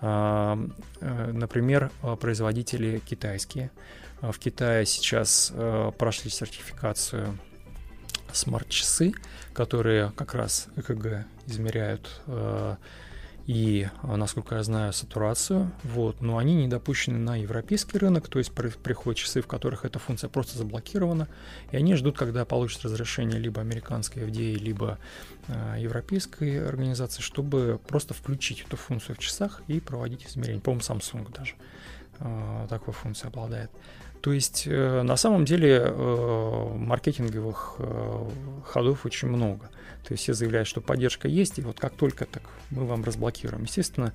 А, 0.00 0.56
э, 1.00 1.32
например, 1.32 1.90
производители 2.20 3.00
китайские. 3.00 3.70
В 4.20 4.36
Китае 4.38 4.84
сейчас 4.84 5.52
прошли 5.96 6.28
сертификацию 6.28 7.38
смарт-часы, 8.32 9.14
которые 9.52 10.12
как 10.16 10.34
раз 10.34 10.68
ЭКГ 10.76 11.26
измеряют 11.46 12.22
и, 13.48 13.88
а, 14.02 14.18
насколько 14.18 14.56
я 14.56 14.62
знаю, 14.62 14.92
сатурацию, 14.92 15.72
вот, 15.82 16.20
но 16.20 16.36
они 16.36 16.54
не 16.54 16.68
допущены 16.68 17.16
на 17.16 17.36
европейский 17.36 17.96
рынок, 17.96 18.28
то 18.28 18.38
есть 18.38 18.52
приходят 18.52 19.18
часы, 19.18 19.40
в 19.40 19.46
которых 19.46 19.86
эта 19.86 19.98
функция 19.98 20.28
просто 20.28 20.58
заблокирована, 20.58 21.28
и 21.72 21.78
они 21.78 21.94
ждут, 21.94 22.18
когда 22.18 22.44
получат 22.44 22.84
разрешение 22.84 23.40
либо 23.40 23.62
американской 23.62 24.24
FDA, 24.24 24.54
либо 24.56 24.98
э, 25.46 25.76
европейской 25.78 26.62
организации, 26.62 27.22
чтобы 27.22 27.80
просто 27.88 28.12
включить 28.12 28.60
эту 28.66 28.76
функцию 28.76 29.16
в 29.16 29.18
часах 29.18 29.62
и 29.66 29.80
проводить 29.80 30.26
измерения. 30.26 30.60
По-моему, 30.60 30.82
Samsung 30.82 31.34
даже 31.34 31.54
э, 32.18 32.66
такой 32.68 32.92
функцией 32.92 33.30
обладает. 33.30 33.70
То 34.20 34.32
есть 34.32 34.64
э, 34.66 35.02
на 35.02 35.16
самом 35.16 35.44
деле 35.44 35.82
э, 35.84 36.74
маркетинговых 36.74 37.76
э, 37.78 38.30
ходов 38.66 39.06
очень 39.06 39.28
много. 39.28 39.70
То 40.04 40.12
есть 40.12 40.22
все 40.22 40.34
заявляют, 40.34 40.66
что 40.66 40.80
поддержка 40.80 41.28
есть, 41.28 41.58
и 41.58 41.62
вот 41.62 41.78
как 41.78 41.92
только 41.92 42.24
так 42.24 42.42
мы 42.70 42.86
вам 42.86 43.04
разблокируем. 43.04 43.64
Естественно, 43.64 44.14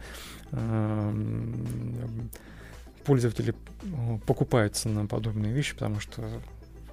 пользователи 3.05 3.53
покупаются 4.25 4.89
на 4.89 5.05
подобные 5.05 5.53
вещи, 5.53 5.75
потому 5.75 5.99
что 5.99 6.23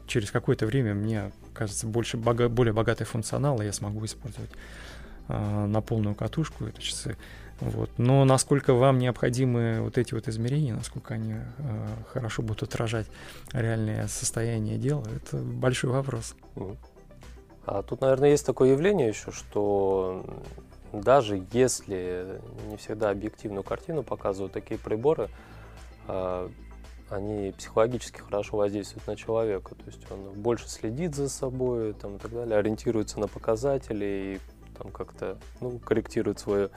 через 0.07 0.31
какое-то 0.31 0.67
время 0.67 0.93
мне 0.93 1.33
кажется 1.55 1.87
больше 1.87 2.19
более 2.19 2.75
богатый 2.75 3.05
функционал, 3.05 3.63
и 3.63 3.65
я 3.65 3.73
смогу 3.73 4.05
использовать 4.05 4.51
на 5.29 5.81
полную 5.81 6.15
катушку 6.15 6.67
эти 6.67 6.81
часы. 6.81 7.17
Вот. 7.61 7.91
Но 7.99 8.25
насколько 8.25 8.73
вам 8.73 8.99
необходимы 8.99 9.81
вот 9.83 9.99
эти 9.99 10.15
вот 10.15 10.29
измерения, 10.29 10.75
насколько 10.75 11.15
они 11.15 11.35
э, 11.35 11.87
хорошо 12.09 12.43
будут 12.43 12.63
отражать 12.63 13.07
реальное 13.53 14.09
состояние 14.09 14.79
дела, 14.79 15.05
это 15.15 15.37
большой 15.37 15.91
вопрос. 15.91 16.35
А 17.67 17.83
тут, 17.83 18.01
наверное, 18.01 18.31
есть 18.31 18.47
такое 18.47 18.71
явление 18.71 19.09
еще, 19.09 19.31
что 19.31 20.25
даже 20.93 21.47
если 21.53 22.41
не 22.69 22.77
всегда 22.77 23.11
объективную 23.11 23.63
картину 23.63 24.03
показывают 24.03 24.53
такие 24.53 24.79
приборы, 24.79 25.29
э, 26.09 26.49
они 27.11 27.53
психологически 27.53 28.21
хорошо 28.21 28.57
воздействуют 28.57 29.07
на 29.07 29.17
человека. 29.17 29.75
То 29.75 29.85
есть 29.87 30.01
он 30.11 30.33
больше 30.41 30.69
следит 30.69 31.15
за 31.15 31.29
собой 31.29 31.93
там, 31.93 32.17
и 32.17 32.19
так 32.19 32.33
далее, 32.33 32.59
ориентируется 32.59 33.21
на 33.21 33.29
показатели 33.29 34.39
и 34.39 34.41
там 34.79 34.91
как-то 34.93 35.39
ну, 35.61 35.79
корректирует 35.79 36.39
свое 36.39 36.71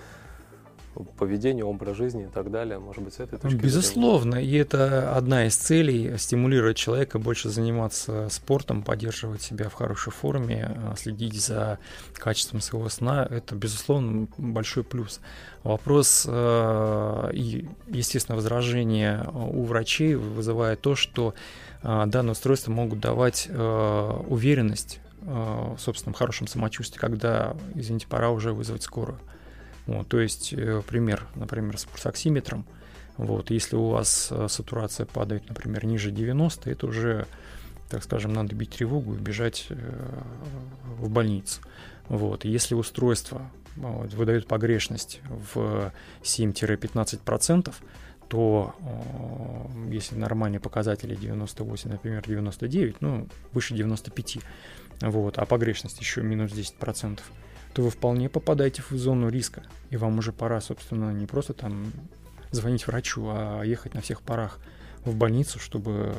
поведение, 1.17 1.65
образ 1.65 1.97
жизни 1.97 2.23
и 2.25 2.27
так 2.27 2.51
далее. 2.51 2.79
Может 2.79 3.03
быть, 3.03 3.13
с 3.13 3.19
этой 3.19 3.39
точки 3.39 3.55
Безусловно, 3.55 4.37
зрения. 4.37 4.51
и 4.51 4.57
это 4.57 5.15
одна 5.15 5.45
из 5.47 5.55
целей– 5.55 6.17
стимулировать 6.17 6.77
человека 6.77 7.19
больше 7.19 7.49
заниматься 7.49 8.27
спортом, 8.29 8.83
поддерживать 8.83 9.41
себя 9.41 9.69
в 9.69 9.73
хорошей 9.73 10.11
форме, 10.11 10.71
а, 10.75 10.95
следить 10.95 11.41
за 11.41 11.79
качеством 12.13 12.61
своего 12.61 12.89
сна– 12.89 13.27
это, 13.29 13.55
безусловно, 13.55 14.27
большой 14.37 14.83
плюс. 14.83 15.19
Вопрос 15.63 16.25
э, 16.27 17.29
и, 17.33 17.67
естественно, 17.87 18.35
возражение 18.35 19.25
у 19.33 19.63
врачей 19.63 20.15
вызывает 20.15 20.81
то, 20.81 20.95
что 20.95 21.33
э, 21.81 22.03
данные 22.07 22.33
устройства 22.33 22.71
могут 22.71 22.99
давать 22.99 23.47
э, 23.49 24.21
уверенность 24.27 24.99
в 25.25 25.77
собственном 25.79 26.15
хорошем 26.15 26.47
самочувствии, 26.47 26.99
когда, 26.99 27.55
извините, 27.75 28.07
пора 28.07 28.29
уже 28.29 28.51
вызвать 28.51 28.83
скорую. 28.83 29.19
Вот, 29.85 30.07
то 30.07 30.19
есть 30.19 30.53
э, 30.53 30.81
пример, 30.87 31.27
например, 31.35 31.77
с 31.77 31.85
пульсоксиметром. 31.85 32.65
Вот, 33.17 33.51
если 33.51 33.75
у 33.75 33.89
вас 33.89 34.29
э, 34.31 34.47
сатурация 34.49 35.05
падает, 35.05 35.47
например, 35.49 35.85
ниже 35.85 36.11
90, 36.11 36.69
это 36.69 36.87
уже, 36.87 37.27
так 37.89 38.03
скажем, 38.03 38.33
надо 38.33 38.55
бить 38.55 38.71
тревогу 38.71 39.15
и 39.15 39.17
бежать 39.17 39.67
э, 39.69 39.75
в 40.97 41.09
больницу. 41.09 41.61
Вот, 42.07 42.45
если 42.45 42.75
устройство 42.75 43.49
выдает 43.75 44.47
погрешность 44.47 45.19
в 45.53 45.91
7-15%, 46.21 47.73
то 48.27 48.75
если 49.89 50.15
нормальные 50.15 50.59
показатели 50.59 51.15
98, 51.15 51.89
например, 51.89 52.23
99, 52.25 53.01
ну, 53.01 53.27
выше 53.51 53.73
95, 53.73 54.37
вот, 55.01 55.37
а 55.37 55.45
погрешность 55.45 55.99
еще 55.99 56.21
минус 56.21 56.51
10%, 56.51 57.19
то 57.73 57.81
вы 57.81 57.89
вполне 57.89 58.29
попадаете 58.29 58.83
в 58.87 58.91
зону 58.95 59.29
риска. 59.29 59.63
И 59.89 59.97
вам 59.97 60.19
уже 60.19 60.31
пора, 60.31 60.61
собственно, 60.61 61.11
не 61.11 61.25
просто 61.25 61.53
там 61.53 61.91
звонить 62.51 62.85
врачу, 62.87 63.25
а 63.29 63.63
ехать 63.63 63.93
на 63.93 64.01
всех 64.01 64.21
парах 64.21 64.59
в 65.05 65.15
больницу, 65.15 65.59
чтобы 65.59 66.13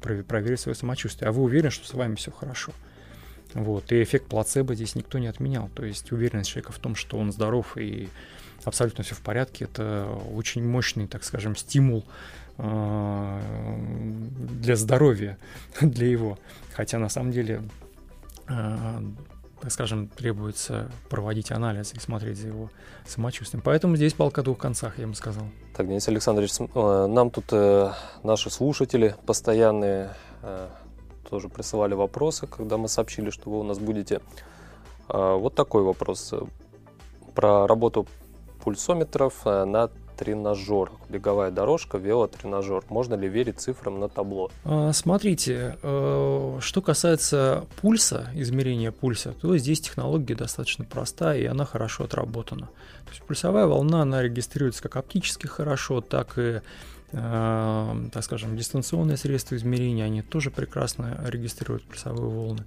проверить 0.00 0.60
свое 0.60 0.76
самочувствие. 0.76 1.28
А 1.28 1.32
вы 1.32 1.42
уверены, 1.42 1.70
что 1.70 1.86
с 1.86 1.94
вами 1.94 2.14
все 2.14 2.30
хорошо. 2.30 2.72
Вот. 3.54 3.90
И 3.92 4.02
эффект 4.02 4.26
плацебо 4.26 4.74
здесь 4.74 4.94
никто 4.94 5.18
не 5.18 5.26
отменял. 5.26 5.68
То 5.74 5.84
есть 5.84 6.12
уверенность 6.12 6.50
человека 6.50 6.72
в 6.72 6.78
том, 6.78 6.94
что 6.94 7.18
он 7.18 7.32
здоров 7.32 7.76
и 7.76 8.08
абсолютно 8.64 9.02
все 9.02 9.14
в 9.14 9.20
порядке, 9.20 9.64
это 9.64 10.06
очень 10.34 10.66
мощный, 10.66 11.06
так 11.06 11.24
скажем, 11.24 11.56
стимул 11.56 12.04
э, 12.58 13.40
для 14.60 14.76
здоровья, 14.76 15.38
для 15.80 16.06
его. 16.06 16.38
Хотя 16.74 16.98
на 16.98 17.08
самом 17.08 17.32
деле 17.32 17.62
э, 18.48 19.00
так 19.60 19.72
скажем, 19.72 20.08
требуется 20.08 20.90
проводить 21.08 21.50
анализ 21.50 21.92
и 21.94 21.98
смотреть 21.98 22.38
за 22.38 22.48
его 22.48 22.70
самочувствием. 23.06 23.62
Поэтому 23.64 23.96
здесь 23.96 24.14
палка 24.14 24.40
о 24.40 24.44
двух 24.44 24.58
концах, 24.58 24.98
я 24.98 25.06
бы 25.06 25.14
сказал. 25.14 25.44
Так, 25.76 25.88
Денис 25.88 26.06
Александрович, 26.08 26.52
э, 26.60 27.06
нам 27.06 27.30
тут 27.30 27.46
э, 27.52 27.92
наши 28.22 28.50
слушатели 28.50 29.14
постоянные 29.26 30.14
э, 30.42 30.68
тоже 31.28 31.48
присылали 31.48 31.94
вопросы, 31.94 32.46
когда 32.46 32.76
мы 32.76 32.88
сообщили, 32.88 33.30
что 33.30 33.50
вы 33.50 33.60
у 33.60 33.62
нас 33.62 33.78
будете. 33.78 34.20
Вот 35.08 35.54
такой 35.54 35.84
вопрос 35.84 36.34
про 37.34 37.66
работу 37.66 38.06
пульсометров 38.62 39.44
на 39.46 39.88
тренажер, 40.18 40.90
беговая 41.08 41.50
дорожка, 41.50 41.96
велотренажер. 41.96 42.82
Можно 42.88 43.14
ли 43.14 43.28
верить 43.28 43.60
цифрам 43.60 44.00
на 44.00 44.08
табло? 44.08 44.50
А, 44.64 44.92
смотрите, 44.92 45.76
э, 45.80 46.58
что 46.60 46.82
касается 46.82 47.64
пульса, 47.80 48.28
измерения 48.34 48.90
пульса, 48.90 49.32
то 49.40 49.56
здесь 49.56 49.80
технология 49.80 50.34
достаточно 50.34 50.84
простая 50.84 51.38
и 51.38 51.44
она 51.44 51.64
хорошо 51.64 52.04
отработана. 52.04 52.66
То 53.04 53.10
есть 53.10 53.22
пульсовая 53.22 53.66
волна, 53.66 54.02
она 54.02 54.22
регистрируется 54.22 54.82
как 54.82 54.96
оптически 54.96 55.46
хорошо, 55.46 56.00
так 56.00 56.36
и 56.36 56.60
э, 57.12 57.94
так 58.12 58.24
скажем, 58.24 58.56
дистанционные 58.56 59.16
средства 59.16 59.54
измерения, 59.54 60.04
они 60.04 60.22
тоже 60.22 60.50
прекрасно 60.50 61.24
регистрируют 61.26 61.84
пульсовые 61.84 62.28
волны. 62.28 62.64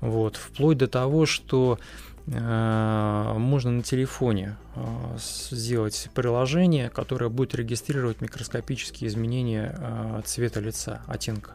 Вот, 0.00 0.36
вплоть 0.36 0.78
до 0.78 0.88
того, 0.88 1.26
что 1.26 1.78
можно 2.26 3.70
на 3.70 3.82
телефоне 3.82 4.56
э, 4.76 4.82
сделать 5.18 6.08
приложение, 6.14 6.90
которое 6.90 7.28
будет 7.28 7.54
регистрировать 7.54 8.20
микроскопические 8.20 9.08
изменения 9.08 9.74
э, 9.76 10.22
цвета 10.24 10.60
лица, 10.60 11.02
оттенка 11.06 11.52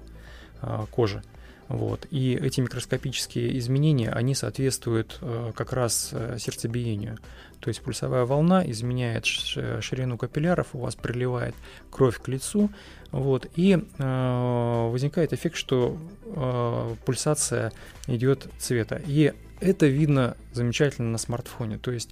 кожи. 0.92 1.22
Вот. 1.68 2.08
И 2.10 2.34
эти 2.34 2.62
микроскопические 2.62 3.58
изменения, 3.60 4.10
они 4.10 4.34
соответствуют 4.34 5.20
как 5.56 5.74
раз 5.74 6.14
сердцебиению. 6.38 7.18
То 7.60 7.70
есть 7.70 7.82
пульсовая 7.82 8.26
волна 8.26 8.64
изменяет 8.70 9.26
ширину 9.26 10.18
капилляров, 10.18 10.68
у 10.74 10.80
вас 10.80 10.96
приливает 10.96 11.56
кровь 11.90 12.20
к 12.20 12.28
лицу, 12.28 12.70
вот, 13.12 13.48
и 13.56 13.78
э, 13.98 14.90
возникает 14.92 15.32
эффект, 15.32 15.56
что 15.56 15.98
э, 16.26 16.96
пульсация 17.06 17.72
идет 18.08 18.48
цвета. 18.60 19.02
И 19.08 19.34
это 19.60 19.88
видно 19.88 20.38
замечательно 20.54 21.10
на 21.10 21.18
смартфоне. 21.18 21.78
То 21.78 21.92
есть 21.92 22.12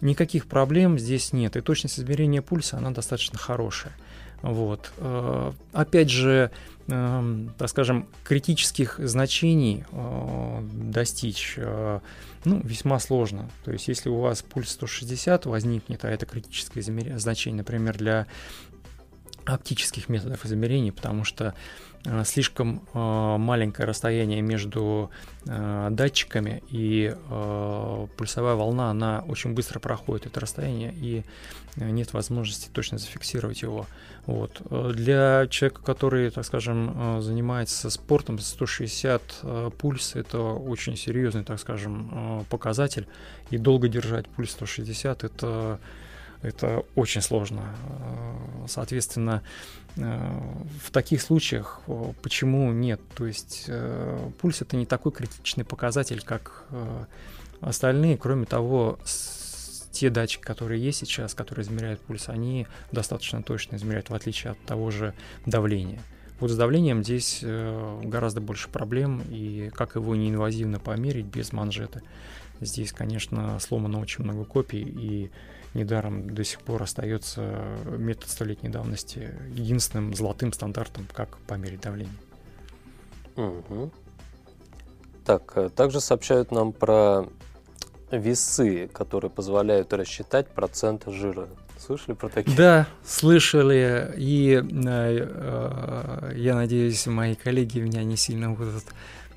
никаких 0.00 0.46
проблем 0.46 0.98
здесь 0.98 1.32
нет. 1.32 1.56
И 1.56 1.60
точность 1.60 1.98
измерения 1.98 2.42
пульса, 2.42 2.76
она 2.78 2.90
достаточно 2.90 3.38
хорошая. 3.38 3.92
Вот. 4.42 4.92
Э, 4.98 5.52
опять 5.72 6.10
же, 6.10 6.50
эм, 6.88 7.54
так 7.58 7.68
скажем, 7.68 8.06
критических 8.22 8.98
значений 8.98 9.84
э, 9.90 10.60
достичь 10.72 11.54
э, 11.56 12.00
ну, 12.44 12.60
весьма 12.62 13.00
сложно. 13.00 13.50
То 13.64 13.72
есть, 13.72 13.88
если 13.88 14.08
у 14.08 14.20
вас 14.20 14.42
пульс 14.42 14.70
160 14.70 15.46
возникнет, 15.46 16.04
а 16.04 16.10
это 16.10 16.26
критическое 16.26 16.82
значение, 16.82 17.58
например, 17.58 17.96
для 17.96 18.26
оптических 19.44 20.08
методов 20.08 20.44
измерений, 20.44 20.92
потому 20.92 21.24
что 21.24 21.54
слишком 22.24 22.82
э, 22.92 23.36
маленькое 23.38 23.86
расстояние 23.86 24.42
между 24.42 25.10
э, 25.46 25.88
датчиками 25.90 26.62
и 26.70 27.14
пульсовая 28.16 28.54
волна, 28.54 28.90
она 28.90 29.24
очень 29.26 29.54
быстро 29.54 29.78
проходит 29.80 30.26
это 30.26 30.40
расстояние 30.40 30.92
и 30.94 31.24
нет 31.76 32.12
возможности 32.14 32.70
точно 32.72 32.98
зафиксировать 32.98 33.62
его. 33.62 33.86
Вот. 34.24 34.62
Для 34.94 35.46
человека, 35.50 35.82
который, 35.82 36.30
так 36.30 36.44
скажем, 36.46 37.20
занимается 37.20 37.90
спортом, 37.90 38.38
160 38.38 39.74
пульс 39.78 40.16
это 40.16 40.40
очень 40.40 40.96
серьезный, 40.96 41.44
так 41.44 41.60
скажем, 41.60 42.46
показатель. 42.48 43.06
И 43.50 43.58
долго 43.58 43.88
держать 43.88 44.26
пульс 44.28 44.52
160 44.52 45.24
это 45.24 45.78
это 46.42 46.84
очень 46.94 47.22
сложно. 47.22 47.74
Э, 47.88 48.66
соответственно, 48.68 49.42
э, 49.96 50.40
в 50.82 50.90
таких 50.90 51.22
случаях 51.22 51.80
почему 52.22 52.72
нет? 52.72 53.00
То 53.14 53.26
есть 53.26 53.64
э, 53.68 54.30
пульс 54.40 54.62
это 54.62 54.76
не 54.76 54.86
такой 54.86 55.12
критичный 55.12 55.64
показатель, 55.64 56.22
как 56.22 56.64
остальные. 57.60 58.18
Кроме 58.18 58.44
того, 58.44 58.98
те 59.92 60.10
датчики, 60.10 60.42
которые 60.42 60.82
есть 60.82 60.98
сейчас, 60.98 61.34
которые 61.34 61.64
измеряют 61.64 62.00
пульс, 62.00 62.28
они 62.28 62.66
достаточно 62.92 63.42
точно 63.42 63.76
измеряют, 63.76 64.10
в 64.10 64.14
отличие 64.14 64.52
от 64.52 64.60
того 64.64 64.90
же 64.90 65.14
давления. 65.46 66.02
Вот 66.38 66.50
с 66.50 66.56
давлением 66.56 67.02
здесь 67.02 67.42
гораздо 67.42 68.42
больше 68.42 68.68
проблем, 68.68 69.22
и 69.30 69.70
как 69.74 69.94
его 69.94 70.14
неинвазивно 70.14 70.78
померить 70.78 71.24
без 71.24 71.50
манжеты. 71.52 72.02
Здесь, 72.60 72.92
конечно, 72.92 73.58
сломано 73.58 74.00
очень 74.00 74.24
много 74.24 74.44
копий, 74.44 74.82
и 74.82 75.30
недаром 75.76 76.34
до 76.34 76.42
сих 76.44 76.60
пор 76.60 76.82
остается 76.82 77.76
метод 77.86 78.28
столетней 78.28 78.68
давности 78.68 79.34
единственным 79.50 80.14
золотым 80.14 80.52
стандартом, 80.52 81.06
как 81.12 81.38
померить 81.46 81.82
давление. 81.82 82.16
Угу. 83.36 83.90
Так, 85.24 85.52
э, 85.56 85.68
также 85.68 86.00
сообщают 86.00 86.50
нам 86.50 86.72
про 86.72 87.26
весы, 88.10 88.88
которые 88.92 89.30
позволяют 89.30 89.92
рассчитать 89.92 90.48
процент 90.48 91.04
жира. 91.06 91.48
Слышали 91.78 92.14
про 92.14 92.28
такие? 92.28 92.56
Да, 92.56 92.86
слышали. 93.04 94.14
И 94.16 94.54
э, 94.54 94.62
э, 94.64 96.32
я 96.36 96.54
надеюсь, 96.54 97.06
мои 97.06 97.34
коллеги 97.34 97.80
меня 97.80 98.02
не 98.02 98.16
сильно 98.16 98.50
будут 98.50 98.84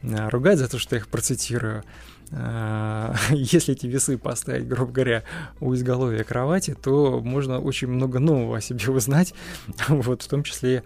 э, 0.02 0.30
ругать 0.30 0.58
за 0.58 0.69
то, 0.69 0.80
что 0.80 0.95
я 0.95 1.02
их 1.02 1.10
процитирую. 1.10 1.84
Если 3.31 3.73
эти 3.73 3.87
весы 3.87 4.17
поставить, 4.17 4.67
грубо 4.67 4.91
говоря, 4.91 5.23
у 5.59 5.73
изголовья 5.73 6.23
кровати, 6.23 6.75
то 6.81 7.21
можно 7.21 7.59
очень 7.59 7.87
много 7.87 8.19
нового 8.19 8.57
о 8.57 8.61
себе 8.61 8.79
узнать, 8.89 9.33
вот, 9.87 10.21
в 10.21 10.27
том 10.27 10.43
числе 10.43 10.83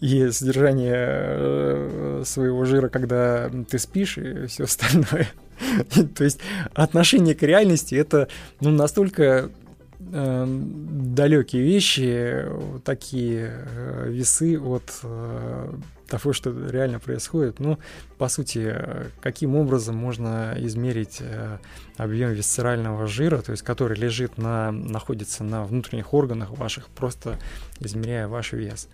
и 0.00 0.30
содержание 0.30 0.94
э, 0.96 2.22
своего 2.24 2.64
жира, 2.64 2.88
когда 2.88 3.50
ты 3.68 3.78
спишь, 3.78 4.18
и 4.18 4.46
все 4.46 4.64
остальное. 4.64 5.28
То 6.16 6.24
есть 6.24 6.38
отношение 6.74 7.34
к 7.34 7.42
реальности 7.42 7.94
это 7.94 8.28
ну, 8.60 8.70
настолько 8.70 9.50
э, 10.12 10.46
далекие 10.46 11.62
вещи, 11.62 12.46
такие 12.84 13.52
э, 13.52 14.08
весы 14.10 14.58
от 14.58 15.00
э, 15.02 15.72
того, 16.06 16.32
что 16.32 16.50
реально 16.68 16.98
происходит. 17.00 17.58
Ну, 17.58 17.78
по 18.18 18.28
сути, 18.28 18.74
каким 19.20 19.56
образом 19.56 19.96
можно 19.96 20.54
измерить 20.58 21.18
э, 21.20 21.58
объем 21.96 22.30
висцерального 22.30 23.06
жира, 23.06 23.38
то 23.38 23.52
есть 23.52 23.62
который 23.62 23.96
лежит 23.96 24.38
на, 24.38 24.70
находится 24.70 25.44
на 25.44 25.64
внутренних 25.64 26.14
органах 26.14 26.50
ваших, 26.50 26.88
просто 26.88 27.38
измеряя 27.80 28.28
ваш 28.28 28.52
вес. 28.52 28.88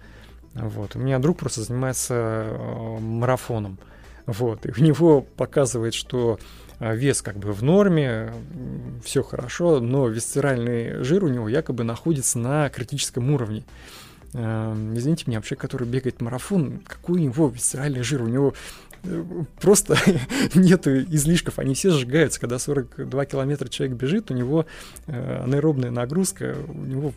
Вот. 0.54 0.96
У 0.96 0.98
меня 0.98 1.18
друг 1.18 1.38
просто 1.38 1.62
занимается 1.62 2.14
э, 2.14 2.98
марафоном. 3.00 3.78
Вот. 4.26 4.66
И 4.66 4.80
у 4.80 4.84
него 4.84 5.22
показывает, 5.22 5.94
что 5.94 6.38
э, 6.38 6.71
вес 6.90 7.22
как 7.22 7.36
бы 7.36 7.52
в 7.52 7.62
норме, 7.62 8.32
все 9.04 9.22
хорошо, 9.22 9.80
но 9.80 10.08
висцеральный 10.08 11.02
жир 11.04 11.24
у 11.24 11.28
него 11.28 11.48
якобы 11.48 11.84
находится 11.84 12.38
на 12.38 12.68
критическом 12.70 13.32
уровне. 13.32 13.64
Эм, 14.34 14.96
извините 14.96 15.24
меня, 15.26 15.38
вообще, 15.38 15.56
который 15.56 15.86
бегает 15.86 16.20
марафон, 16.20 16.80
какой 16.86 17.20
у 17.20 17.22
него 17.22 17.48
висцеральный 17.48 18.02
жир? 18.02 18.22
У 18.22 18.28
него 18.28 18.54
э, 19.04 19.24
просто 19.60 19.96
нет 20.54 20.86
излишков, 20.86 21.58
они 21.58 21.74
все 21.74 21.90
сжигаются. 21.90 22.40
Когда 22.40 22.58
42 22.58 23.24
километра 23.26 23.68
человек 23.68 23.96
бежит, 23.96 24.30
у 24.30 24.34
него 24.34 24.64
э, 25.06 25.42
анаэробная 25.44 25.90
нагрузка, 25.90 26.56
у 26.66 26.80
него 26.80 27.12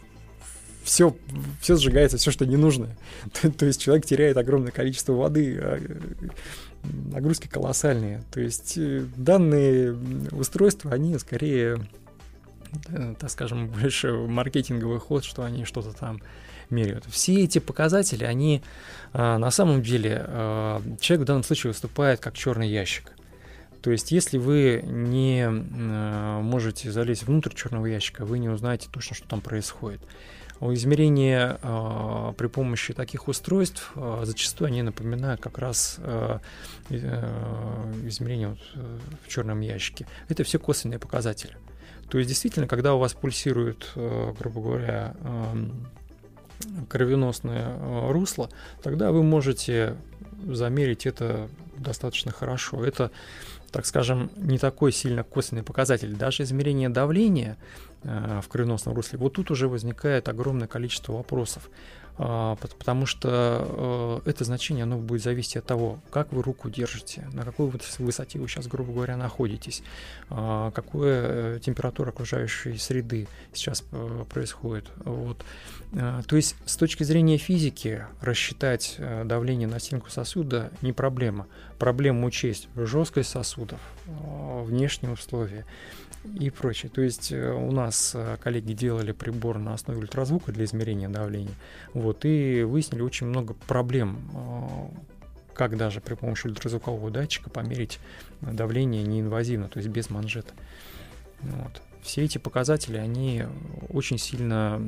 все, 0.83 1.15
все 1.61 1.77
сжигается, 1.77 2.17
все, 2.17 2.31
что 2.31 2.45
не 2.45 2.57
нужно. 2.57 2.89
То 3.57 3.65
есть 3.65 3.81
человек 3.81 4.05
теряет 4.05 4.37
огромное 4.37 4.71
количество 4.71 5.13
воды, 5.13 5.57
а, 5.59 5.79
э, 5.79 6.29
нагрузки 7.11 7.47
колоссальные. 7.47 8.23
То 8.31 8.39
есть 8.39 8.77
данные 9.15 9.97
устройства, 10.31 10.91
они 10.91 11.17
скорее, 11.17 11.79
так 13.19 13.29
скажем, 13.29 13.67
больше 13.81 14.13
маркетинговый 14.13 14.99
ход, 14.99 15.23
что 15.23 15.43
они 15.43 15.65
что-то 15.65 15.93
там 15.93 16.21
меряют. 16.69 17.05
Все 17.05 17.43
эти 17.43 17.59
показатели, 17.59 18.23
они 18.23 18.63
а, 19.13 19.37
на 19.37 19.51
самом 19.51 19.83
деле, 19.83 20.25
человек 20.99 21.23
в 21.23 21.25
данном 21.25 21.43
случае 21.43 21.71
выступает 21.71 22.19
как 22.19 22.35
черный 22.35 22.69
ящик. 22.69 23.11
То 23.81 23.91
есть, 23.91 24.11
если 24.11 24.39
вы 24.39 24.81
не 24.83 25.47
можете 25.47 26.91
залезть 26.91 27.21
внутрь 27.23 27.53
черного 27.53 27.85
ящика, 27.85 28.25
вы 28.25 28.39
не 28.39 28.49
узнаете 28.49 28.87
точно, 28.91 29.15
что 29.15 29.27
там 29.27 29.41
происходит. 29.41 30.01
Измерения 30.61 31.59
э, 31.61 32.33
при 32.37 32.47
помощи 32.47 32.93
таких 32.93 33.27
устройств 33.27 33.91
э, 33.95 34.21
зачастую 34.23 34.67
они 34.69 34.81
напоминают 34.83 35.41
как 35.41 35.57
раз 35.57 35.97
э, 35.99 36.39
э, 36.89 37.93
измерения 38.05 38.49
вот, 38.49 38.59
э, 38.75 38.99
в 39.25 39.27
черном 39.27 39.59
ящике. 39.59 40.07
Это 40.29 40.43
все 40.43 40.57
косвенные 40.57 40.99
показатели. 40.99 41.57
То 42.09 42.17
есть 42.17 42.29
действительно, 42.29 42.67
когда 42.67 42.95
у 42.95 42.99
вас 42.99 43.13
пульсирует, 43.13 43.91
э, 43.95 44.33
грубо 44.39 44.61
говоря, 44.61 45.15
э, 45.19 45.69
кровеносное 46.89 48.11
русло, 48.11 48.49
тогда 48.81 49.11
вы 49.11 49.23
можете 49.23 49.97
замерить 50.47 51.05
это 51.05 51.49
достаточно 51.77 52.31
хорошо. 52.31 52.83
Это, 52.83 53.11
так 53.75 53.85
скажем, 53.85 54.31
не 54.37 54.57
такой 54.57 54.93
сильно 54.93 55.23
косвенный 55.23 55.61
показатель. 55.61 56.15
Даже 56.15 56.43
измерение 56.43 56.87
давления 56.87 57.57
э, 58.03 58.39
в 58.41 58.47
кровеносном 58.47 58.95
русле, 58.95 59.19
вот 59.19 59.33
тут 59.33 59.51
уже 59.51 59.67
возникает 59.67 60.29
огромное 60.29 60.65
количество 60.65 61.11
вопросов. 61.11 61.69
А, 62.17 62.55
потому 62.55 63.05
что 63.05 64.21
э, 64.25 64.29
это 64.29 64.45
значение 64.45 64.83
оно 64.83 64.97
будет 64.97 65.21
зависеть 65.21 65.57
от 65.57 65.65
того, 65.65 65.99
как 66.11 66.31
вы 66.31 66.41
руку 66.43 66.69
держите, 66.69 67.27
на 67.33 67.43
какой 67.43 67.71
высоте 67.99 68.39
вы 68.39 68.47
сейчас, 68.47 68.67
грубо 68.67 68.93
говоря, 68.93 69.17
находитесь, 69.17 69.83
а, 70.29 70.71
какая 70.71 71.55
э, 71.55 71.59
температура 71.59 72.09
окружающей 72.09 72.77
среды 72.77 73.27
сейчас 73.53 73.83
э, 73.91 74.25
происходит. 74.29 74.85
Вот. 75.03 75.43
То 75.91 76.35
есть 76.35 76.57
с 76.65 76.75
точки 76.75 77.03
зрения 77.03 77.37
физики 77.37 78.05
рассчитать 78.19 78.97
давление 79.23 79.67
на 79.67 79.79
стенку 79.79 80.09
сосуда 80.09 80.71
не 80.81 80.91
проблема. 80.91 81.47
Проблема 81.79 82.25
учесть 82.25 82.67
жесткость 82.75 83.29
сосудов, 83.29 83.79
внешние 84.05 85.13
условия 85.13 85.65
и 86.33 86.49
прочее. 86.49 86.91
То 86.93 87.01
есть 87.01 87.31
э, 87.31 87.51
у 87.51 87.71
нас 87.71 88.13
э, 88.15 88.37
коллеги 88.41 88.73
делали 88.73 89.11
прибор 89.11 89.57
на 89.57 89.73
основе 89.73 89.99
ультразвука 89.99 90.51
для 90.51 90.65
измерения 90.65 91.09
давления, 91.09 91.53
вот, 91.93 92.25
и 92.25 92.63
выяснили 92.63 93.01
очень 93.01 93.27
много 93.27 93.53
проблем, 93.53 94.19
э, 94.33 95.53
как 95.53 95.77
даже 95.77 96.01
при 96.01 96.15
помощи 96.15 96.47
ультразвукового 96.47 97.11
датчика 97.11 97.49
померить 97.49 97.99
давление 98.41 99.03
неинвазивно, 99.03 99.69
то 99.69 99.77
есть 99.77 99.89
без 99.89 100.09
манжета. 100.09 100.53
Вот. 101.41 101.81
Все 102.01 102.23
эти 102.23 102.37
показатели, 102.37 102.97
они 102.97 103.45
очень 103.89 104.17
сильно 104.17 104.81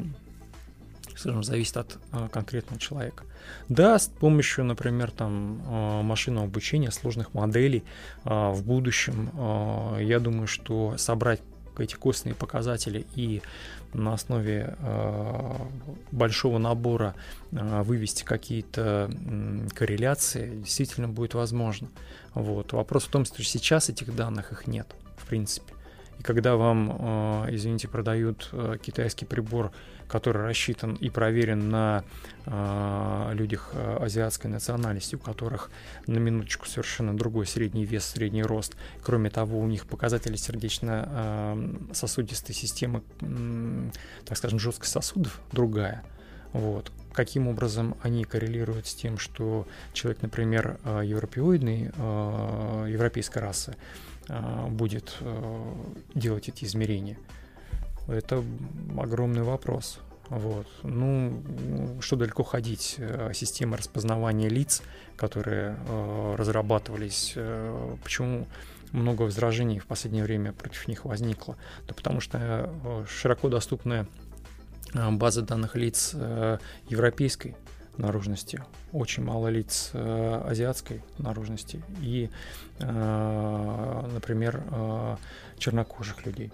скажем, 1.15 1.43
зависит 1.43 1.77
от 1.77 1.97
конкретного 2.31 2.79
человека. 2.79 3.23
Да, 3.69 3.99
с 3.99 4.07
помощью, 4.07 4.65
например, 4.65 5.11
там 5.11 5.61
а, 5.65 6.01
машинного 6.01 6.47
обучения, 6.47 6.91
сложных 6.91 7.33
моделей 7.33 7.83
а, 8.23 8.51
в 8.51 8.63
будущем, 8.63 9.31
а, 9.35 9.97
я 9.99 10.19
думаю, 10.19 10.47
что 10.47 10.95
собрать 10.97 11.41
эти 11.79 11.95
костные 11.95 12.35
показатели 12.35 13.05
и 13.15 13.41
на 13.93 14.13
основе 14.13 14.75
э, 14.79 15.55
большого 16.11 16.57
набора 16.57 17.15
э, 17.51 17.81
вывести 17.83 18.23
какие-то 18.23 19.09
э, 19.09 19.67
корреляции 19.73 20.57
действительно 20.57 21.07
будет 21.07 21.33
возможно. 21.33 21.89
Вот. 22.33 22.73
Вопрос 22.73 23.05
в 23.05 23.09
том, 23.09 23.25
что 23.25 23.43
сейчас 23.43 23.89
этих 23.89 24.15
данных 24.15 24.51
их 24.51 24.67
нет, 24.67 24.87
в 25.17 25.25
принципе. 25.25 25.73
И 26.19 26.23
когда 26.23 26.55
вам, 26.55 27.45
э, 27.47 27.55
извините, 27.55 27.87
продают 27.87 28.49
э, 28.51 28.77
китайский 28.81 29.25
прибор 29.25 29.71
который 30.07 30.43
рассчитан 30.43 30.93
и 30.93 31.09
проверен 31.09 31.69
на 31.69 32.05
э, 32.45 33.31
людях 33.33 33.73
азиатской 33.75 34.49
национальности, 34.49 35.15
у 35.15 35.19
которых 35.19 35.69
на 36.07 36.17
минуточку 36.17 36.65
совершенно 36.65 37.17
другой 37.17 37.45
средний 37.45 37.83
вес, 37.83 38.05
средний 38.05 38.43
рост. 38.43 38.77
Кроме 39.03 39.29
того, 39.29 39.59
у 39.59 39.67
них 39.67 39.85
показатели 39.85 40.37
сердечно-сосудистой 40.37 42.55
системы, 42.55 43.03
так 44.23 44.37
скажем, 44.37 44.59
жесткость 44.59 44.93
сосудов 44.93 45.41
другая. 45.51 46.05
Вот. 46.53 46.93
каким 47.11 47.49
образом 47.49 47.97
они 48.01 48.23
коррелируют 48.23 48.87
с 48.87 48.95
тем, 48.95 49.17
что 49.17 49.67
человек, 49.91 50.21
например, 50.21 50.77
европеоидный, 50.85 51.91
европейской 52.89 53.39
расы, 53.39 53.75
будет 54.69 55.17
делать 56.13 56.49
эти 56.49 56.65
измерения. 56.65 57.17
Это 58.07 58.43
огромный 58.97 59.43
вопрос. 59.43 59.99
Вот. 60.29 60.67
Ну, 60.83 61.41
что 62.01 62.15
далеко 62.15 62.43
ходить. 62.43 62.95
Э, 62.97 63.31
системы 63.33 63.77
распознавания 63.77 64.49
лиц, 64.49 64.81
которые 65.15 65.77
э, 65.87 66.35
разрабатывались, 66.37 67.33
э, 67.35 67.95
почему 68.03 68.45
много 68.91 69.23
возражений 69.23 69.79
в 69.79 69.85
последнее 69.85 70.23
время 70.23 70.53
против 70.53 70.87
них 70.87 71.05
возникло? 71.05 71.57
Да 71.87 71.93
потому 71.93 72.19
что 72.19 72.39
э, 72.41 73.05
широко 73.07 73.49
доступная 73.49 74.07
э, 74.93 75.11
база 75.11 75.41
данных 75.41 75.75
лиц 75.75 76.11
э, 76.13 76.57
европейской 76.89 77.55
наружности, 77.97 78.63
очень 78.91 79.23
мало 79.23 79.47
лиц 79.47 79.91
э, 79.93 80.41
азиатской 80.45 81.01
наружности 81.17 81.81
и, 82.01 82.29
э, 82.79 84.09
например, 84.13 84.63
э, 84.71 85.15
чернокожих 85.57 86.25
людей. 86.25 86.51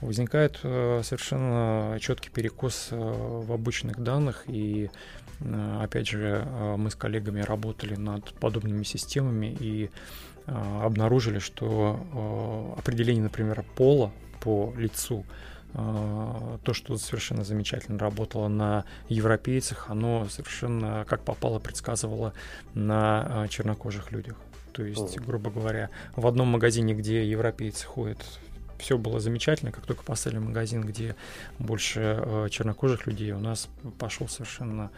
Возникает 0.00 0.60
э, 0.62 1.00
совершенно 1.02 1.98
четкий 2.00 2.30
перекос 2.30 2.88
э, 2.92 2.96
в 2.96 3.52
обычных 3.52 4.00
данных, 4.00 4.44
и 4.46 4.90
э, 5.40 5.78
опять 5.82 6.06
же 6.08 6.46
мы 6.76 6.90
с 6.90 6.94
коллегами 6.94 7.40
работали 7.40 7.96
над 7.96 8.32
подобными 8.34 8.84
системами 8.84 9.56
и 9.58 9.90
обнаружили, 10.46 11.40
что 11.40 12.74
определение, 12.78 13.24
например, 13.24 13.62
пола 13.76 14.12
по 14.40 14.72
лицу 14.78 15.26
то, 15.72 16.72
что 16.72 16.96
совершенно 16.96 17.44
замечательно 17.44 17.98
работало 17.98 18.48
на 18.48 18.84
европейцах, 19.08 19.90
оно 19.90 20.26
совершенно 20.28 21.04
как 21.08 21.22
попало 21.22 21.58
предсказывало 21.58 22.32
на 22.74 23.46
чернокожих 23.48 24.10
людях. 24.12 24.36
То 24.72 24.84
есть, 24.84 25.18
грубо 25.18 25.50
говоря, 25.50 25.90
в 26.14 26.26
одном 26.26 26.48
магазине, 26.48 26.94
где 26.94 27.28
европейцы 27.28 27.84
ходят 27.86 28.18
все 28.78 28.96
было 28.96 29.20
замечательно, 29.20 29.72
как 29.72 29.86
только 29.86 30.02
поставили 30.02 30.38
магазин, 30.38 30.82
где 30.82 31.16
больше 31.58 32.22
э, 32.24 32.48
чернокожих 32.50 33.06
людей, 33.06 33.32
у 33.32 33.40
нас 33.40 33.68
пошел 33.98 34.28
совершенно 34.28 34.90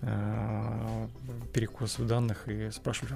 э, 0.00 1.06
перекос 1.52 1.98
в 1.98 2.06
данных 2.06 2.48
и 2.48 2.70
спрашивали, 2.70 3.14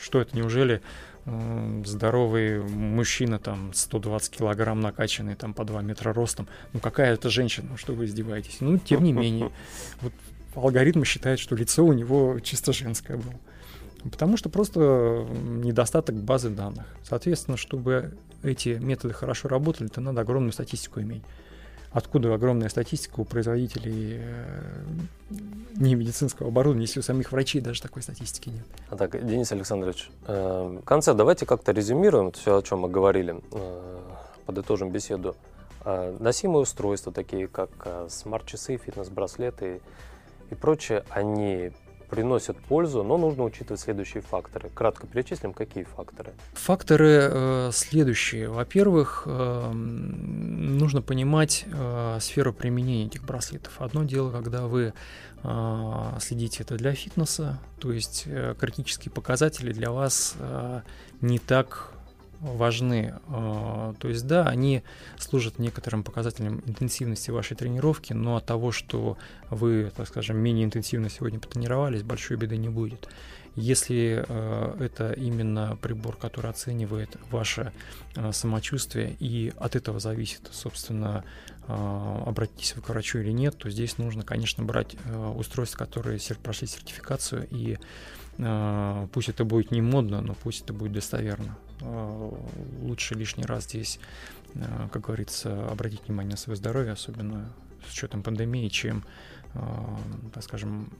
что 0.00 0.20
это, 0.20 0.36
неужели 0.36 0.80
э, 1.26 1.82
здоровый 1.84 2.62
мужчина, 2.62 3.38
там, 3.38 3.72
120 3.72 4.30
килограмм 4.38 4.80
накачанный, 4.80 5.34
там, 5.34 5.54
по 5.54 5.64
2 5.64 5.82
метра 5.82 6.12
ростом, 6.12 6.48
ну 6.72 6.80
какая 6.80 7.14
это 7.14 7.28
женщина, 7.28 7.76
что 7.76 7.94
вы 7.94 8.06
издеваетесь? 8.06 8.58
Ну, 8.60 8.78
тем 8.78 9.02
не 9.02 9.12
менее, 9.12 9.50
вот 10.00 10.12
алгоритмы 10.54 11.04
считают, 11.04 11.40
что 11.40 11.56
лицо 11.56 11.84
у 11.84 11.92
него 11.92 12.40
чисто 12.40 12.72
женское 12.72 13.16
было. 13.16 13.34
Потому 14.10 14.36
что 14.36 14.48
просто 14.48 15.26
недостаток 15.30 16.14
базы 16.14 16.50
данных. 16.50 16.86
Соответственно, 17.02 17.56
чтобы 17.56 18.16
эти 18.42 18.70
методы 18.70 19.14
хорошо 19.14 19.48
работали, 19.48 19.88
то 19.88 20.00
надо 20.00 20.20
огромную 20.20 20.52
статистику 20.52 21.00
иметь. 21.00 21.22
Откуда 21.90 22.34
огромная 22.34 22.68
статистика 22.68 23.20
у 23.20 23.24
производителей 23.24 24.18
э, 24.20 24.82
не 25.76 25.94
медицинского 25.94 26.48
оборудования, 26.48 26.84
если 26.84 27.00
у 27.00 27.02
самих 27.02 27.32
врачей 27.32 27.62
даже 27.62 27.80
такой 27.80 28.02
статистики 28.02 28.50
нет. 28.50 28.64
А 28.90 28.96
так, 28.96 29.26
Денис 29.26 29.50
Александрович, 29.52 30.10
э, 30.26 30.78
в 30.82 30.84
конце 30.84 31.14
давайте 31.14 31.46
как-то 31.46 31.72
резюмируем 31.72 32.32
все, 32.32 32.58
о 32.58 32.62
чем 32.62 32.80
мы 32.80 32.90
говорили, 32.90 33.40
э, 33.52 33.98
подытожим 34.44 34.90
беседу. 34.90 35.36
Носимые 35.84 36.62
устройства, 36.62 37.12
такие 37.12 37.48
как 37.48 37.70
смарт-часы, 38.10 38.76
фитнес-браслеты 38.76 39.80
и 40.50 40.54
прочее, 40.54 41.04
они 41.08 41.72
приносят 42.08 42.56
пользу, 42.56 43.02
но 43.02 43.16
нужно 43.16 43.44
учитывать 43.44 43.80
следующие 43.80 44.22
факторы. 44.22 44.70
Кратко 44.74 45.06
перечислим, 45.06 45.52
какие 45.52 45.84
факторы. 45.84 46.32
Факторы 46.54 47.28
э, 47.30 47.70
следующие. 47.72 48.48
Во-первых, 48.48 49.24
э, 49.26 49.72
нужно 49.72 51.02
понимать 51.02 51.64
э, 51.66 52.18
сферу 52.20 52.52
применения 52.52 53.06
этих 53.06 53.24
браслетов. 53.24 53.80
Одно 53.80 54.04
дело, 54.04 54.30
когда 54.30 54.66
вы 54.66 54.92
э, 55.42 56.16
следите 56.20 56.62
это 56.62 56.76
для 56.76 56.94
фитнеса, 56.94 57.58
то 57.78 57.92
есть 57.92 58.24
э, 58.26 58.54
критические 58.58 59.12
показатели 59.12 59.72
для 59.72 59.90
вас 59.90 60.34
э, 60.38 60.80
не 61.20 61.38
так 61.38 61.92
важны. 62.40 63.14
А, 63.28 63.94
то 63.98 64.08
есть, 64.08 64.26
да, 64.26 64.44
они 64.44 64.82
служат 65.18 65.58
некоторым 65.58 66.04
показателем 66.04 66.62
интенсивности 66.66 67.30
вашей 67.30 67.56
тренировки, 67.56 68.12
но 68.12 68.36
от 68.36 68.46
того, 68.46 68.72
что 68.72 69.18
вы, 69.50 69.92
так 69.96 70.08
скажем, 70.08 70.36
менее 70.38 70.64
интенсивно 70.64 71.10
сегодня 71.10 71.40
потренировались, 71.40 72.02
большой 72.02 72.36
беды 72.36 72.56
не 72.56 72.68
будет. 72.68 73.08
Если 73.56 74.24
э, 74.28 74.76
это 74.78 75.12
именно 75.14 75.76
прибор, 75.82 76.16
который 76.16 76.50
оценивает 76.50 77.16
ваше 77.30 77.72
э, 78.14 78.30
самочувствие, 78.32 79.16
и 79.18 79.52
от 79.58 79.74
этого 79.74 79.98
зависит, 79.98 80.48
собственно, 80.52 81.24
обратитесь 81.66 82.74
вы 82.76 82.80
к 82.80 82.88
врачу 82.88 83.18
или 83.18 83.30
нет, 83.30 83.58
то 83.58 83.68
здесь 83.68 83.98
нужно, 83.98 84.22
конечно, 84.22 84.64
брать 84.64 84.96
устройства, 85.36 85.84
которые 85.84 86.18
прошли 86.42 86.66
сертификацию, 86.66 87.46
и 87.50 87.76
пусть 89.12 89.28
это 89.28 89.44
будет 89.44 89.70
не 89.70 89.82
модно, 89.82 90.22
но 90.22 90.34
пусть 90.34 90.62
это 90.62 90.72
будет 90.72 90.92
достоверно. 90.92 91.58
Э, 91.80 92.30
лучше 92.82 93.14
лишний 93.14 93.44
раз 93.44 93.64
здесь, 93.64 94.00
э, 94.54 94.88
как 94.92 95.02
говорится, 95.02 95.68
обратить 95.68 96.06
внимание 96.06 96.32
на 96.32 96.36
свое 96.36 96.56
здоровье, 96.56 96.92
особенно 96.92 97.52
с 97.86 97.92
учетом 97.92 98.22
пандемии, 98.22 98.68
чем, 98.68 99.04
э, 99.54 99.60
так 100.34 100.42
скажем, 100.42 100.92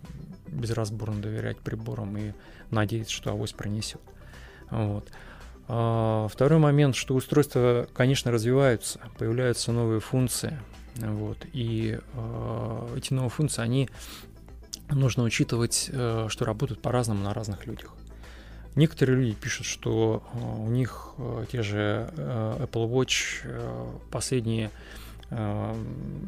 безразборно 0.47 1.21
доверять 1.21 1.59
приборам 1.59 2.17
и 2.17 2.33
надеяться, 2.71 3.13
что 3.13 3.31
авось 3.31 3.53
пронесет. 3.53 4.01
Вот. 4.71 5.11
А 5.67 6.29
второй 6.29 6.59
момент, 6.59 6.97
что 6.97 7.15
устройства, 7.15 7.87
конечно, 7.93 8.31
развиваются, 8.31 9.01
появляются 9.19 9.73
новые 9.73 10.01
функции, 10.01 10.59
вот, 10.97 11.37
и 11.53 11.99
эти 12.97 13.13
новые 13.13 13.29
функции, 13.29 13.61
они 13.61 13.91
нужно 14.91 15.25
учитывать, 15.25 15.91
что 16.29 16.45
работают 16.45 16.81
по-разному 16.81 17.23
на 17.23 17.35
разных 17.35 17.67
людях. 17.67 17.95
Некоторые 18.79 19.19
люди 19.19 19.35
пишут, 19.35 19.67
что 19.67 20.23
э, 20.33 20.39
у 20.39 20.69
них 20.69 21.09
э, 21.19 21.47
те 21.51 21.63
же 21.63 22.13
э, 22.17 22.59
Apple 22.61 22.89
Watch 22.89 23.45
последние 24.11 24.71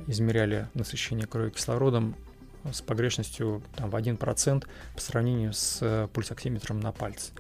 измеряли 0.09 0.69
насыщение 0.75 1.27
крови 1.27 1.49
кислородом 1.49 2.17
с 2.71 2.83
погрешностью 2.83 3.63
там, 3.75 3.89
в 3.89 3.95
1% 3.97 4.67
по 4.95 5.01
сравнению 5.01 5.55
с 5.55 6.07
пульсоксиметром 6.13 6.81
на 6.81 6.93
пальце. 6.93 7.33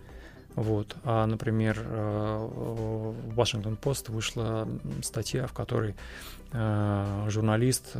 Вот. 0.55 0.97
А, 1.05 1.27
например, 1.27 1.79
в 1.83 3.39
Washington 3.39 3.79
Post 3.79 4.11
вышла 4.11 4.67
статья, 5.03 5.47
в 5.47 5.53
которой 5.53 5.95
журналист 6.51 7.95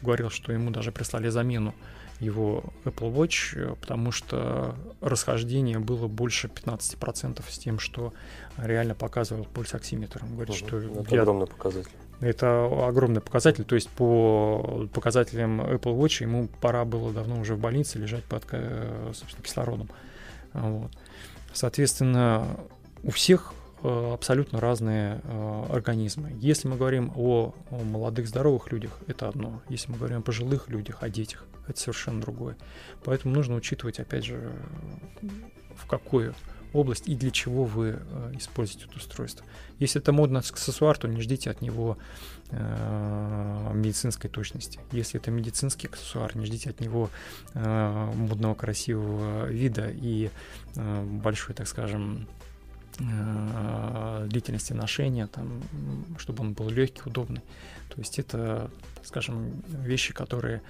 говорил, 0.00 0.30
что 0.30 0.52
ему 0.52 0.70
даже 0.70 0.90
прислали 0.90 1.28
замену 1.28 1.74
его 2.22 2.64
Apple 2.84 3.12
Watch, 3.12 3.56
э, 3.56 3.74
потому 3.80 4.12
что 4.12 4.76
расхождение 5.00 5.78
было 5.78 6.06
больше 6.08 6.48
15% 6.48 7.42
с 7.48 7.58
тем, 7.58 7.78
что 7.78 8.12
реально 8.56 8.94
показывал 8.94 9.44
пульсоксиметр. 9.44 10.22
Он 10.22 10.34
говорит, 10.34 10.50
угу. 10.50 10.68
что 10.68 10.78
это 10.78 11.14
я... 11.14 11.22
огромный 11.22 11.46
показатель. 11.46 11.90
Это 12.20 12.66
огромный 12.86 13.20
показатель, 13.20 13.64
то 13.64 13.74
есть 13.74 13.88
по 13.88 14.86
показателям 14.94 15.60
Apple 15.60 15.98
Watch 15.98 16.22
ему 16.22 16.48
пора 16.60 16.84
было 16.84 17.12
давно 17.12 17.40
уже 17.40 17.56
в 17.56 17.58
больнице 17.58 17.98
лежать 17.98 18.24
под 18.24 18.44
э, 18.52 19.10
собственно, 19.12 19.42
кислородом. 19.42 19.88
Вот. 20.52 20.92
Соответственно, 21.52 22.46
у 23.02 23.10
всех 23.10 23.52
абсолютно 23.82 24.60
разные 24.60 25.20
организмы. 25.70 26.32
Если 26.40 26.68
мы 26.68 26.76
говорим 26.76 27.12
о, 27.16 27.54
молодых 27.70 28.28
здоровых 28.28 28.70
людях, 28.72 28.98
это 29.06 29.28
одно. 29.28 29.62
Если 29.68 29.90
мы 29.90 29.98
говорим 29.98 30.18
о 30.18 30.22
пожилых 30.22 30.68
людях, 30.68 31.02
о 31.02 31.08
детях, 31.08 31.46
это 31.68 31.78
совершенно 31.78 32.20
другое. 32.20 32.56
Поэтому 33.04 33.34
нужно 33.34 33.54
учитывать, 33.54 34.00
опять 34.00 34.24
же, 34.24 34.52
в 35.74 35.86
какую 35.86 36.34
область 36.72 37.08
и 37.08 37.14
для 37.14 37.30
чего 37.30 37.64
вы 37.64 37.98
э, 37.98 38.32
используете 38.38 38.86
это 38.86 38.96
устройство. 38.96 39.44
Если 39.78 40.00
это 40.00 40.12
модный 40.12 40.40
аксессуар, 40.40 40.96
то 40.96 41.06
не 41.06 41.20
ждите 41.20 41.50
от 41.50 41.60
него 41.60 41.98
э, 42.50 43.70
медицинской 43.74 44.30
точности. 44.30 44.80
Если 44.90 45.20
это 45.20 45.30
медицинский 45.30 45.88
аксессуар, 45.88 46.34
не 46.36 46.46
ждите 46.46 46.70
от 46.70 46.80
него 46.80 47.10
э, 47.54 48.10
модного 48.14 48.54
красивого 48.54 49.46
вида 49.46 49.90
и 49.90 50.30
э, 50.76 51.04
большой, 51.04 51.54
так 51.54 51.68
скажем, 51.68 52.26
э, 52.26 52.51
длительности 54.28 54.72
ношения, 54.72 55.26
там, 55.26 55.62
чтобы 56.18 56.42
он 56.42 56.52
был 56.52 56.68
легкий, 56.68 57.02
удобный. 57.04 57.42
То 57.94 57.98
есть 57.98 58.18
это, 58.18 58.70
скажем, 59.02 59.62
вещи, 59.68 60.14
которые 60.14 60.62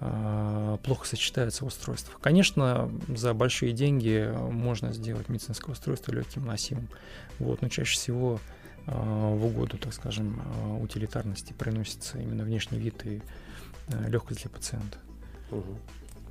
а, 0.00 0.76
плохо 0.78 1.06
сочетаются 1.06 1.64
в 1.64 1.68
устройствах. 1.68 2.18
Конечно, 2.20 2.90
за 3.08 3.32
большие 3.32 3.72
деньги 3.72 4.28
можно 4.50 4.92
сделать 4.92 5.28
медицинское 5.28 5.72
устройство 5.72 6.12
легким, 6.12 6.44
носимым, 6.46 6.88
вот, 7.38 7.62
но 7.62 7.68
чаще 7.68 7.94
всего 7.94 8.40
а, 8.86 9.34
в 9.34 9.46
угоду, 9.46 9.78
так 9.78 9.94
скажем, 9.94 10.42
утилитарности 10.82 11.52
приносится 11.52 12.18
именно 12.18 12.44
внешний 12.44 12.78
вид 12.78 13.06
и 13.06 13.22
легкость 14.08 14.42
для 14.42 14.50
пациента. 14.50 14.98
Угу. 15.50 15.78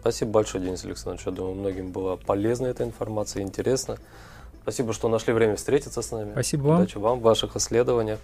Спасибо 0.01 0.31
большое, 0.31 0.65
Денис 0.65 0.83
Александрович. 0.83 1.25
Я 1.25 1.31
думаю, 1.31 1.55
многим 1.55 1.91
была 1.91 2.17
полезна 2.17 2.65
эта 2.65 2.83
информация, 2.83 3.41
интересно. 3.41 3.97
Спасибо, 4.63 4.93
что 4.93 5.09
нашли 5.09 5.33
время 5.33 5.57
встретиться 5.57 6.01
с 6.01 6.11
нами. 6.11 6.31
Спасибо 6.31 6.63
вам. 6.63 6.77
Удачи 6.79 6.97
вам 6.97 7.19
в 7.19 7.21
ваших 7.21 7.57
исследованиях. 7.57 8.19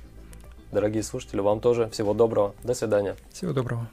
Дорогие 0.72 1.04
слушатели, 1.04 1.42
вам 1.42 1.60
тоже 1.60 1.90
всего 1.90 2.14
доброго. 2.14 2.56
До 2.64 2.74
свидания. 2.74 3.18
Всего 3.32 3.52
доброго. 3.52 3.90